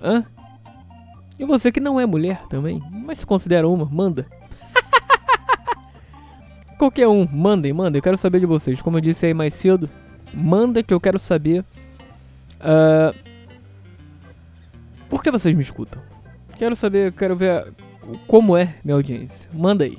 [0.03, 0.27] Hã?
[1.39, 4.27] E você que não é mulher também, mas se considera uma, manda.
[6.77, 8.83] Qualquer um, mandem, mandem, eu quero saber de vocês.
[8.83, 9.89] Como eu disse aí mais cedo,
[10.35, 11.65] manda que eu quero saber.
[12.61, 13.15] ah,
[15.09, 16.12] por que vocês me escutam?
[16.57, 17.73] Quero saber, quero ver
[18.27, 19.51] como é minha audiência.
[19.53, 19.99] Manda aí.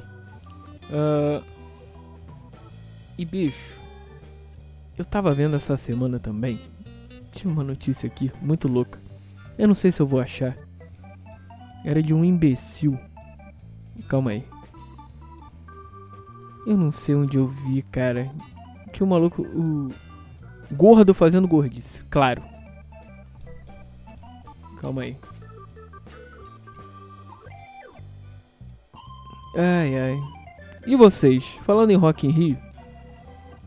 [0.91, 1.41] Ah,
[3.17, 3.73] e bicho,
[4.97, 6.59] eu tava vendo essa semana também.
[7.31, 8.99] Tinha uma notícia aqui muito louca.
[9.57, 10.55] Eu não sei se eu vou achar.
[11.83, 12.97] Era de um imbecil.
[14.07, 14.45] Calma aí.
[16.65, 18.31] Eu não sei onde eu vi, cara.
[18.91, 19.41] Tinha um maluco.
[19.41, 19.91] O.
[20.71, 22.01] Gordo fazendo gordice.
[22.09, 22.41] Claro.
[24.79, 25.17] Calma aí.
[29.55, 30.19] Ai, ai.
[30.85, 31.45] E vocês?
[31.65, 32.57] Falando em Rock in Rio.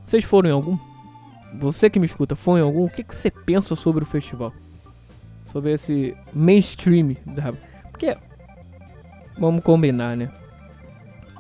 [0.05, 0.79] Vocês foram em algum?
[1.59, 2.85] Você que me escuta, foi em algum?
[2.85, 4.53] O que, que você pensa sobre o festival?
[5.53, 7.53] Sobre esse mainstream da.
[7.91, 8.17] Porque.
[9.39, 10.31] Vamos combinar, né?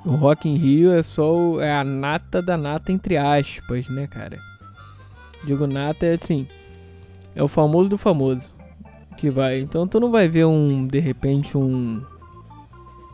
[0.05, 4.07] O Rock in Rio é só o- é a nata da nata, entre aspas, né,
[4.07, 4.39] cara?
[5.45, 6.47] Digo nata é assim.
[7.35, 8.51] É o famoso do famoso.
[9.17, 9.61] Que vai.
[9.61, 10.87] Então tu não vai ver um.
[10.87, 12.03] De repente um.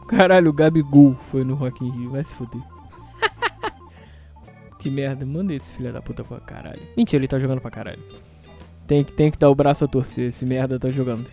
[0.06, 2.10] Caralho, o Gabigol foi no Rock in Rio.
[2.10, 2.60] Vai se fuder.
[4.78, 5.24] que merda.
[5.24, 6.82] Manda esse filho da puta pra caralho.
[6.96, 8.02] Mentira, ele tá jogando pra caralho.
[8.86, 10.28] Tem que, tem que dar o braço a torcer.
[10.28, 11.26] Esse merda tá jogando.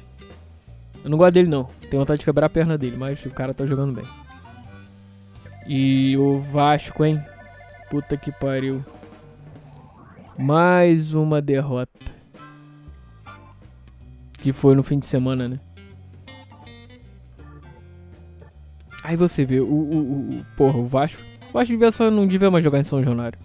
[1.03, 1.65] Eu não gosto dele não.
[1.89, 4.05] Tenho vontade de quebrar a perna dele, mas o cara tá jogando bem.
[5.67, 7.23] E o Vasco, hein?
[7.89, 8.83] Puta que pariu.
[10.37, 11.99] Mais uma derrota.
[14.33, 15.59] Que foi no fim de semana, né?
[19.03, 21.21] Aí você vê, o, o, o, porra, o Vasco.
[21.49, 23.39] O Vasco devia só, não devia mais jogar em São Januário.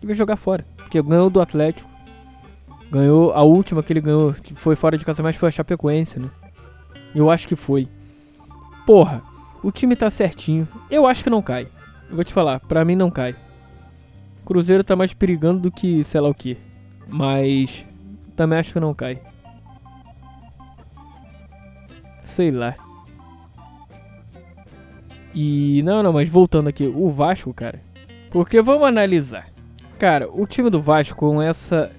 [0.00, 0.64] Devia jogar fora.
[0.76, 1.88] Porque ganhou do Atlético.
[2.90, 4.32] Ganhou a última que ele ganhou.
[4.32, 6.30] que Foi fora de casa, mas foi a Chapecoense, né?
[7.14, 7.88] Eu acho que foi.
[8.86, 9.22] Porra,
[9.62, 10.66] o time tá certinho.
[10.90, 11.66] Eu acho que não cai.
[12.08, 13.34] Eu vou te falar, pra mim não cai.
[14.44, 16.56] Cruzeiro tá mais perigando do que sei lá o que.
[17.08, 17.84] Mas
[18.36, 19.20] também acho que não cai.
[22.24, 22.76] Sei lá.
[25.38, 27.78] E não, não, mas voltando aqui, o Vasco, cara.
[28.30, 29.48] Porque vamos analisar.
[29.98, 31.92] Cara, o time do Vasco com essa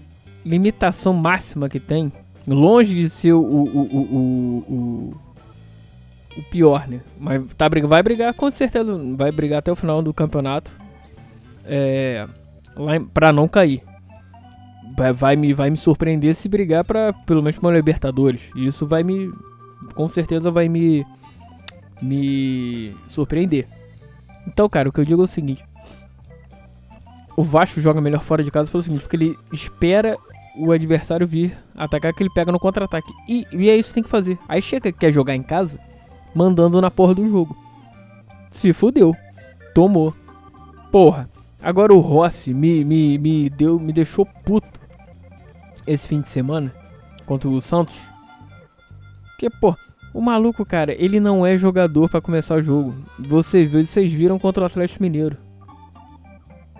[0.43, 2.11] limitação máxima que tem,
[2.47, 5.17] longe de ser o, o, o, o,
[6.35, 7.01] o, pior, né?
[7.19, 10.71] Mas tá, vai brigar, com certeza, vai brigar até o final do campeonato.
[11.63, 12.25] É,
[12.75, 13.83] lá pra não cair.
[14.97, 18.49] Vai, vai me, vai me surpreender se brigar pra pelo menos uma Libertadores.
[18.55, 19.31] E isso vai me.
[19.93, 21.05] Com certeza vai me.
[22.01, 23.67] Me surpreender.
[24.47, 25.63] Então, cara, o que eu digo é o seguinte:
[27.35, 30.17] O Vasco joga melhor fora de casa pelo seguinte, porque ele espera
[30.57, 33.11] o adversário vir atacar que ele pega no contra-ataque.
[33.27, 34.37] E, e é isso que tem que fazer.
[34.47, 35.79] Aí chega que quer jogar em casa,
[36.33, 37.55] mandando na porra do jogo.
[38.51, 39.15] Se fudeu.
[39.73, 40.13] Tomou.
[40.91, 41.29] Porra.
[41.61, 44.79] Agora o Rossi me, me, me, deu, me deixou puto
[45.85, 46.73] esse fim de semana
[47.25, 47.99] contra o Santos.
[49.29, 49.75] Porque, pô,
[50.13, 52.93] o maluco, cara, ele não é jogador pra começar o jogo.
[53.19, 55.37] Você viu, vocês viram contra o Atlético Mineiro.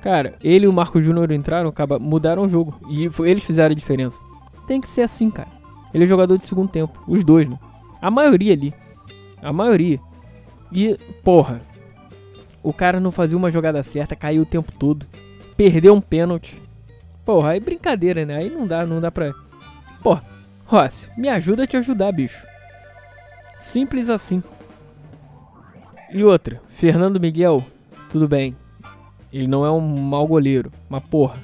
[0.01, 2.79] Cara, ele e o Marco Júnior entraram, acaba, mudaram o jogo.
[2.89, 4.19] E foi- eles fizeram a diferença.
[4.67, 5.49] Tem que ser assim, cara.
[5.93, 7.01] Ele é jogador de segundo tempo.
[7.07, 7.57] Os dois, né?
[8.01, 8.73] A maioria ali.
[9.41, 9.99] A maioria.
[10.71, 11.61] E, porra.
[12.61, 15.05] O cara não fazia uma jogada certa, caiu o tempo todo.
[15.55, 16.61] Perdeu um pênalti.
[17.25, 18.35] Porra, aí brincadeira, né?
[18.35, 19.33] Aí não dá, não dá pra.
[20.03, 20.23] Porra,
[20.65, 22.45] Rossi, me ajuda a te ajudar, bicho.
[23.57, 24.43] Simples assim.
[26.11, 27.65] E outra, Fernando Miguel,
[28.11, 28.55] tudo bem.
[29.31, 31.37] Ele não é um mau goleiro, mas porra.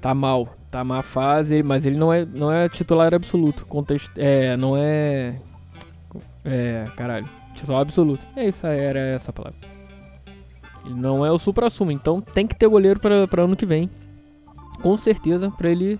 [0.00, 3.66] Tá mal, tá má fase, mas ele não é, não é titular absoluto.
[3.66, 5.36] Contexto, é, não é.
[6.44, 7.28] É, caralho.
[7.54, 8.24] Titular absoluto.
[8.36, 9.58] É isso, era essa palavra.
[10.84, 13.88] Ele não é o supra-sumo, então tem que ter goleiro pra, pra ano que vem.
[14.82, 15.98] Com certeza, pra ele.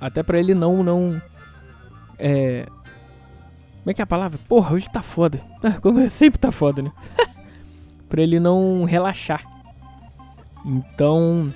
[0.00, 0.82] Até pra ele não.
[0.82, 1.20] não
[2.18, 2.66] é.
[3.86, 4.36] Como é que é a palavra?
[4.48, 5.40] Porra, hoje tá foda.
[5.62, 6.90] Ah, Como é, sempre tá foda, né?
[8.08, 9.46] pra ele não relaxar.
[10.64, 11.54] Então.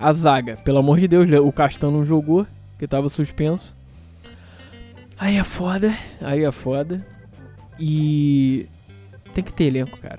[0.00, 2.44] A zaga, pelo amor de Deus, o Castan não jogou.
[2.76, 3.72] que tava suspenso.
[5.16, 7.06] Aí é foda, aí é foda.
[7.78, 8.66] E
[9.32, 10.18] tem que ter elenco, cara.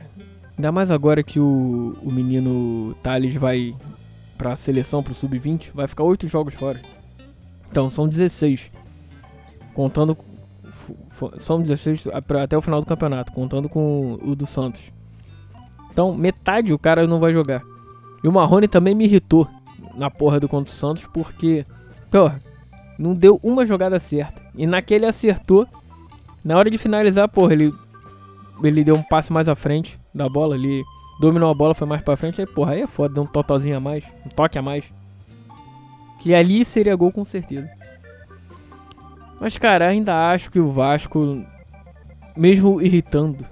[0.58, 3.76] Ainda mais agora que o, o menino Thales vai
[4.38, 6.80] pra seleção, pro sub-20, vai ficar 8 jogos fora.
[7.70, 8.72] Então, são 16.
[9.74, 10.18] Contando.
[11.38, 12.06] São 16
[12.44, 14.92] até o final do campeonato, contando com o do Santos.
[15.92, 17.62] Então, metade o cara não vai jogar.
[18.24, 19.48] E o Marrone também me irritou
[19.96, 21.66] na porra do contra o Santos, porque,
[22.10, 22.40] porra,
[22.98, 24.42] não deu uma jogada certa.
[24.56, 25.68] E naquele acertou.
[26.44, 27.74] Na hora de finalizar, porra, ele,
[28.64, 30.84] ele deu um passe mais à frente da bola ali.
[31.20, 32.42] Dominou a bola, foi mais pra frente.
[32.42, 34.92] Aí, porra, aí é foda, deu um totozinho a mais, um toque a mais.
[36.20, 37.70] Que ali seria gol com certeza.
[39.42, 41.44] Mas, cara, ainda acho que o Vasco,
[42.38, 43.44] mesmo irritando,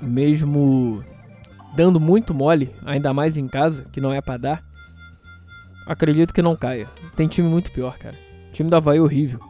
[0.00, 1.04] mesmo
[1.74, 4.64] dando muito mole, ainda mais em casa, que não é para dar,
[5.84, 6.86] acredito que não caia.
[7.16, 8.14] Tem time muito pior, cara.
[8.48, 9.40] O time da Havaí é horrível.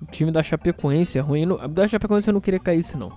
[0.00, 1.44] O time da Chapecoense é ruim.
[1.44, 3.12] No, da Chapecoense eu não queria cair isso, não.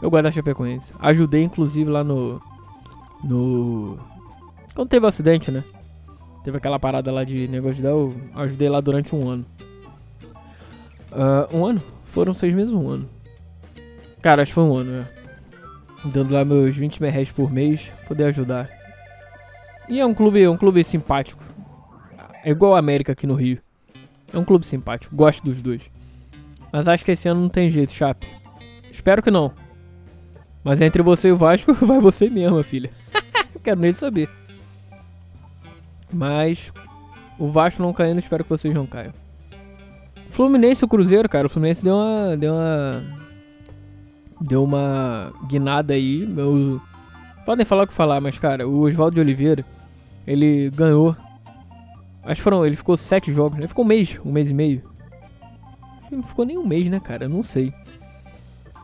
[0.00, 0.94] Eu gosto da Chapecoense.
[1.00, 2.40] Ajudei, inclusive, lá no...
[3.24, 3.98] No...
[4.72, 5.64] Quando teve o acidente, né?
[6.44, 9.44] Teve aquela parada lá de negócio de dar, eu ajudei lá durante um ano.
[11.14, 11.82] Uh, um ano?
[12.04, 13.08] Foram seis meses um ano.
[14.20, 15.08] Cara, acho que foi um ano, né?
[16.04, 18.68] Dando lá meus 20 mil reais por mês, poder ajudar.
[19.88, 21.42] E é um clube, é um clube simpático.
[22.42, 23.58] É igual a América aqui no Rio.
[24.32, 25.82] É um clube simpático, gosto dos dois.
[26.72, 28.26] Mas acho que esse ano não tem jeito, Chape.
[28.90, 29.52] Espero que não.
[30.62, 32.90] Mas entre você e o Vasco, vai você mesmo, filha.
[33.62, 34.28] Quero nem saber.
[36.12, 36.72] Mas
[37.38, 39.23] o Vasco não caindo, espero que vocês não caiam.
[40.34, 41.46] Fluminense o Cruzeiro, cara.
[41.46, 42.36] O Fluminense deu uma.
[42.36, 43.02] Deu uma.
[44.40, 46.26] Deu uma guinada aí.
[46.26, 46.82] Meus.
[47.46, 49.64] Podem falar o que falar, mas, cara, o Oswaldo de Oliveira,
[50.26, 51.16] ele ganhou.
[52.24, 52.66] Acho que foram.
[52.66, 53.68] Ele ficou sete jogos, né?
[53.68, 54.82] Ficou um mês, um mês e meio.
[56.10, 57.28] Não ficou nem um mês, né, cara?
[57.28, 57.72] não sei.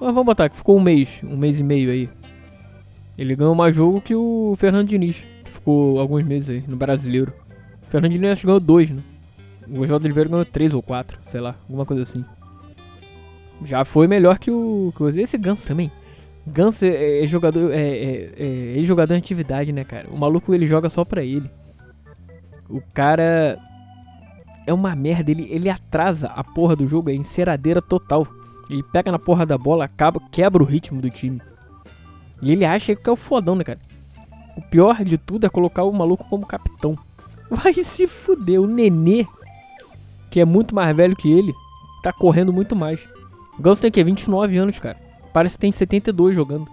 [0.01, 2.09] Mas vamos botar que ficou um mês, um mês e meio aí.
[3.19, 7.33] Ele ganhou mais jogo que o Fernando Diniz ficou alguns meses aí no brasileiro.
[7.83, 9.03] O Fernando Diniz ganhou dois, né?
[9.69, 12.25] O Oswaldo Oliveira ganhou três ou quatro, sei lá, alguma coisa assim.
[13.63, 14.93] Já foi melhor que o.
[14.97, 15.91] Que esse Ganso também.
[16.47, 17.71] Ganso é, é jogador.
[17.73, 20.09] É, é, é, é jogador em atividade, né, cara?
[20.11, 21.51] O maluco ele joga só pra ele.
[22.69, 23.59] O cara.
[24.67, 28.27] É uma merda, ele, ele atrasa a porra do jogo, é enceradeira total.
[28.69, 31.41] Ele pega na porra da bola, acaba, quebra o ritmo do time.
[32.41, 33.81] E ele acha que é o fodão, né, cara?
[34.57, 36.97] O pior de tudo é colocar o maluco como capitão.
[37.51, 39.27] Vai se fuder, o Nenê,
[40.31, 41.55] que é muito mais velho que ele,
[42.03, 43.07] tá correndo muito mais.
[43.59, 44.05] O Ganso tem o quê?
[44.05, 44.97] 29 anos, cara.
[45.33, 46.67] Parece que tem 72 jogando.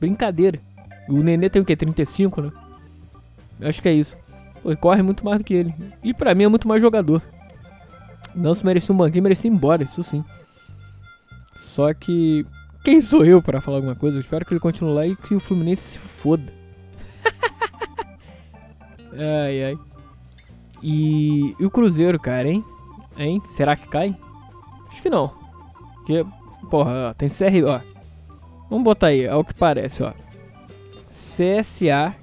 [0.00, 0.60] Brincadeira.
[1.08, 1.76] O Nenê tem o quê?
[1.76, 2.52] 35, né?
[3.60, 4.16] Eu acho que é isso.
[4.62, 5.74] Pô, ele corre muito mais do que ele.
[6.02, 7.22] E pra mim é muito mais jogador.
[8.34, 10.24] Não se merecia um banquinho, merecia ir embora, isso sim.
[11.54, 12.44] Só que.
[12.84, 14.16] Quem sou eu para falar alguma coisa?
[14.16, 16.52] Eu espero que ele continue lá e que o Fluminense se foda.
[19.12, 19.78] ai, ai.
[20.82, 22.64] E, e, o Cruzeiro, cara, hein?
[23.16, 23.42] Hein?
[23.50, 24.16] Será que cai?
[24.88, 25.32] Acho que não.
[25.96, 26.24] Porque,
[26.70, 27.80] porra, ó, tem CR, ó.
[28.68, 30.12] Vamos botar aí, é o que parece, ó.
[31.08, 32.14] CSA,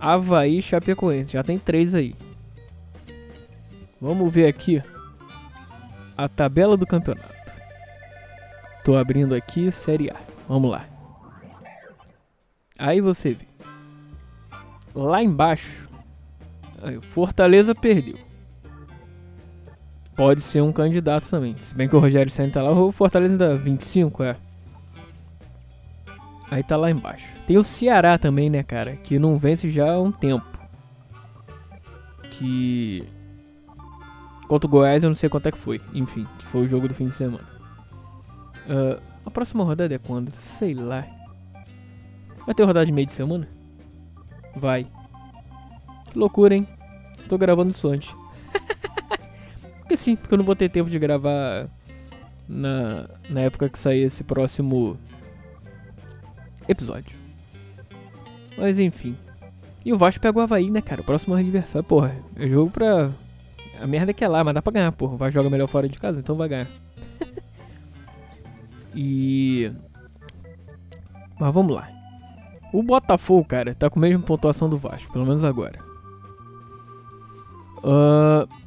[0.00, 1.32] Havaí Chapecoense.
[1.34, 2.14] Já tem três aí.
[4.00, 4.82] Vamos ver aqui
[6.16, 7.34] a tabela do campeonato.
[8.84, 10.16] Tô abrindo aqui Série A.
[10.48, 10.86] Vamos lá.
[12.78, 13.46] Aí você vê.
[14.94, 15.88] Lá embaixo,
[17.10, 18.25] Fortaleza perdeu.
[20.16, 21.54] Pode ser um candidato também.
[21.62, 24.36] Se bem que o Rogério Senna tá lá, o Fortaleza ainda 25, é.
[26.50, 27.26] Aí tá lá embaixo.
[27.46, 28.96] Tem o Ceará também, né, cara?
[28.96, 30.46] Que não vence já há um tempo.
[32.30, 33.06] Que.
[34.48, 35.80] Contra o Goiás eu não sei quanto é que foi.
[35.92, 37.44] Enfim, foi o jogo do fim de semana.
[38.66, 40.30] Uh, a próxima rodada é quando?
[40.32, 41.04] Sei lá.
[42.46, 43.48] Vai ter rodada de meio de semana?
[44.54, 44.86] Vai.
[46.10, 46.66] Que loucura, hein?
[47.28, 48.14] Tô gravando isso antes.
[49.86, 51.68] Porque sim, porque eu não vou ter tempo de gravar
[52.48, 54.98] na, na época que sair esse próximo
[56.68, 57.16] episódio.
[58.58, 59.16] Mas enfim.
[59.84, 61.02] E o Vasco pega o Havaí, né, cara?
[61.02, 62.16] O próximo adversário, porra.
[62.34, 63.12] É jogo pra.
[63.80, 65.14] A merda é que é lá, mas dá pra ganhar, porra.
[65.14, 66.68] O Vasco joga melhor fora de casa, então vai ganhar.
[68.92, 69.70] e.
[71.38, 71.88] Mas vamos lá.
[72.72, 75.78] O Botafogo, cara, tá com a mesma pontuação do Vasco, pelo menos agora.
[77.84, 78.65] Uh,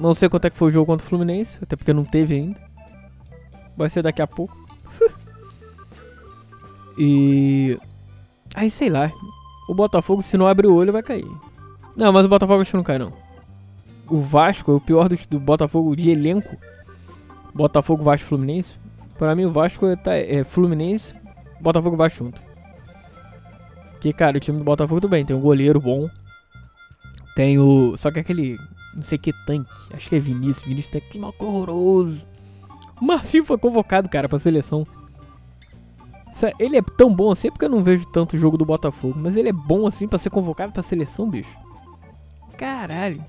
[0.00, 2.34] não sei quanto é que foi o jogo contra o Fluminense, até porque não teve
[2.34, 2.60] ainda.
[3.76, 4.56] Vai ser daqui a pouco.
[6.98, 7.78] e.
[8.54, 9.12] Aí sei lá.
[9.68, 11.30] O Botafogo, se não abre o olho, vai cair.
[11.96, 13.12] Não, mas o Botafogo acho que não cai, não.
[14.08, 16.56] o Vasco é o pior do, do Botafogo de elenco.
[17.54, 18.74] Botafogo, Vasco, Fluminense.
[19.18, 21.14] Pra mim, o Vasco é, tá, é Fluminense,
[21.60, 22.40] Botafogo, Vasco junto.
[24.00, 25.24] Que, cara, o time do Botafogo tudo bem.
[25.24, 26.08] Tem um goleiro bom.
[27.36, 27.96] Tem o.
[27.96, 28.56] Só que aquele.
[28.94, 29.70] Não sei que tanque.
[29.94, 30.66] Acho que é Vinícius.
[30.66, 32.20] Vinícius tem clima horroroso.
[33.00, 34.86] O Marcinho foi convocado, cara, pra seleção.
[36.58, 39.14] Ele é tão bom assim, é porque eu não vejo tanto jogo do Botafogo.
[39.16, 41.56] Mas ele é bom assim pra ser convocado pra seleção, bicho.
[42.56, 43.24] Caralho.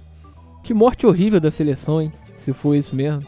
[0.64, 2.12] Que morte horrível da seleção, hein?
[2.36, 3.26] Se for isso mesmo.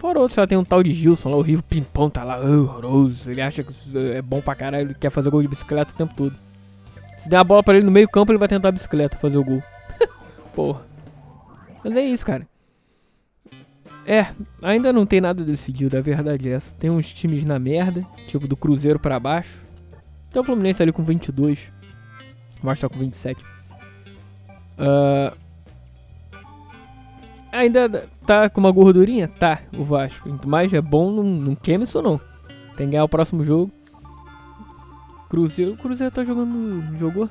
[0.00, 3.30] Fora outro, já tem um tal de Gilson lá, horrível, pimpão, tá lá, horroroso.
[3.30, 3.72] Ele acha que
[4.14, 6.34] é bom pra caralho, ele quer fazer gol de bicicleta o tempo todo.
[7.18, 9.38] Se der a bola pra ele no meio campo, ele vai tentar a bicicleta fazer
[9.38, 9.62] o gol.
[10.56, 10.80] Porra.
[11.82, 12.46] Mas é isso, cara.
[14.06, 14.26] É,
[14.60, 16.72] ainda não tem nada decidido, a verdade é essa.
[16.74, 19.60] Tem uns times na merda, tipo do Cruzeiro pra baixo.
[20.32, 21.70] Tem o Fluminense ali com 22.
[22.60, 23.40] O Vasco tá com 27.
[24.72, 25.36] Uh,
[27.52, 29.28] ainda tá com uma gordurinha?
[29.28, 30.28] Tá, o Vasco.
[30.46, 32.20] Mas é bom, não, não queima isso não.
[32.76, 33.70] Tem que ganhar o próximo jogo.
[35.28, 35.74] Cruzeiro.
[35.74, 36.98] O Cruzeiro tá jogando.
[36.98, 37.28] Jogou?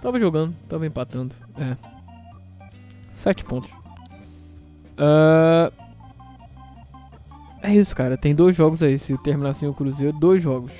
[0.00, 1.34] Tava jogando, tava empatando.
[1.56, 1.91] É.
[3.22, 3.70] Sete pontos.
[4.98, 5.72] Uh,
[7.62, 8.16] é isso, cara.
[8.16, 8.98] Tem dois jogos aí.
[8.98, 10.72] Se terminar assim o Cruzeiro, dois jogos.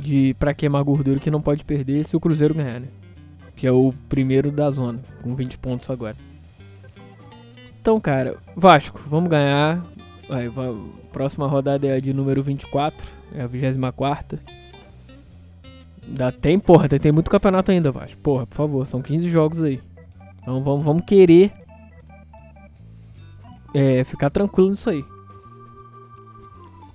[0.00, 2.88] De pra queimar gordura que não pode perder se o Cruzeiro ganhar, né?
[3.54, 6.16] Que é o primeiro da zona, com 20 pontos agora.
[7.80, 9.80] Então, cara, Vasco, vamos ganhar.
[10.28, 10.76] Vai, vai,
[11.12, 14.40] próxima rodada é a de número 24, é a 24.
[16.04, 18.20] Dá, tem, porra, tem, tem muito campeonato ainda, Vasco.
[18.22, 19.80] Porra, por favor, são 15 jogos aí.
[20.42, 21.52] Então vamos, vamos querer
[23.74, 25.04] é, ficar tranquilo nisso aí.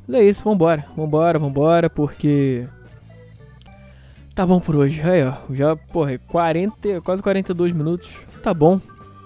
[0.07, 2.67] Mas é isso, vambora, vambora, vambora, porque
[4.37, 5.01] Tá bom por hoje.
[5.01, 5.33] Aí, ó.
[5.49, 8.15] Já, porra, 40, quase 42 minutos.
[8.43, 8.79] Tá bom.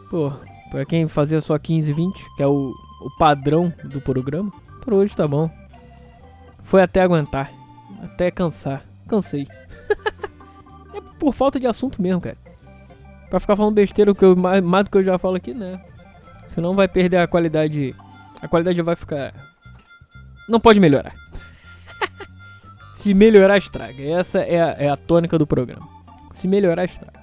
[0.09, 0.31] Pô,
[0.69, 4.49] pra quem fazia só 15, 20, que é o, o padrão do programa,
[4.81, 5.49] por hoje tá bom.
[6.63, 7.51] Foi até aguentar.
[8.01, 8.85] Até cansar.
[9.05, 9.45] Cansei.
[10.95, 12.37] é por falta de assunto mesmo, cara.
[13.31, 15.79] Pra ficar falando besteira que eu, mais, mais do que eu já falo aqui, né?
[16.49, 17.95] Senão vai perder a qualidade.
[18.41, 19.33] A qualidade vai ficar.
[20.49, 21.13] Não pode melhorar.
[22.93, 24.03] Se melhorar, estraga.
[24.03, 25.87] Essa é a, é a tônica do programa.
[26.31, 27.21] Se melhorar, estraga.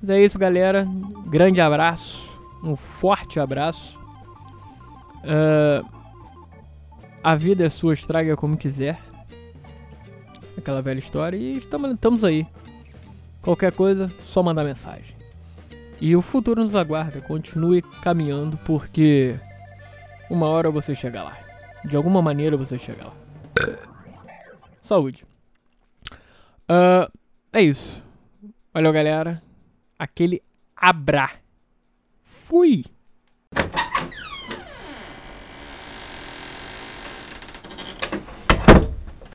[0.00, 0.86] Mas é isso, galera.
[1.26, 2.30] Grande abraço.
[2.62, 3.98] Um forte abraço.
[5.24, 5.84] Uh,
[7.24, 9.00] a vida é sua, estraga como quiser.
[10.56, 11.36] Aquela velha história.
[11.36, 12.46] E estamos aí.
[13.42, 15.16] Qualquer coisa, só mandar mensagem.
[16.00, 17.20] E o futuro nos aguarda.
[17.20, 19.38] Continue caminhando, porque
[20.30, 21.38] uma hora você chega lá.
[21.84, 23.14] De alguma maneira você chega lá.
[24.80, 25.24] Saúde.
[26.68, 27.10] Uh,
[27.52, 28.02] é isso.
[28.72, 29.42] Valeu, galera.
[29.98, 30.42] Aquele
[30.76, 31.30] abra.
[32.24, 32.84] Fui!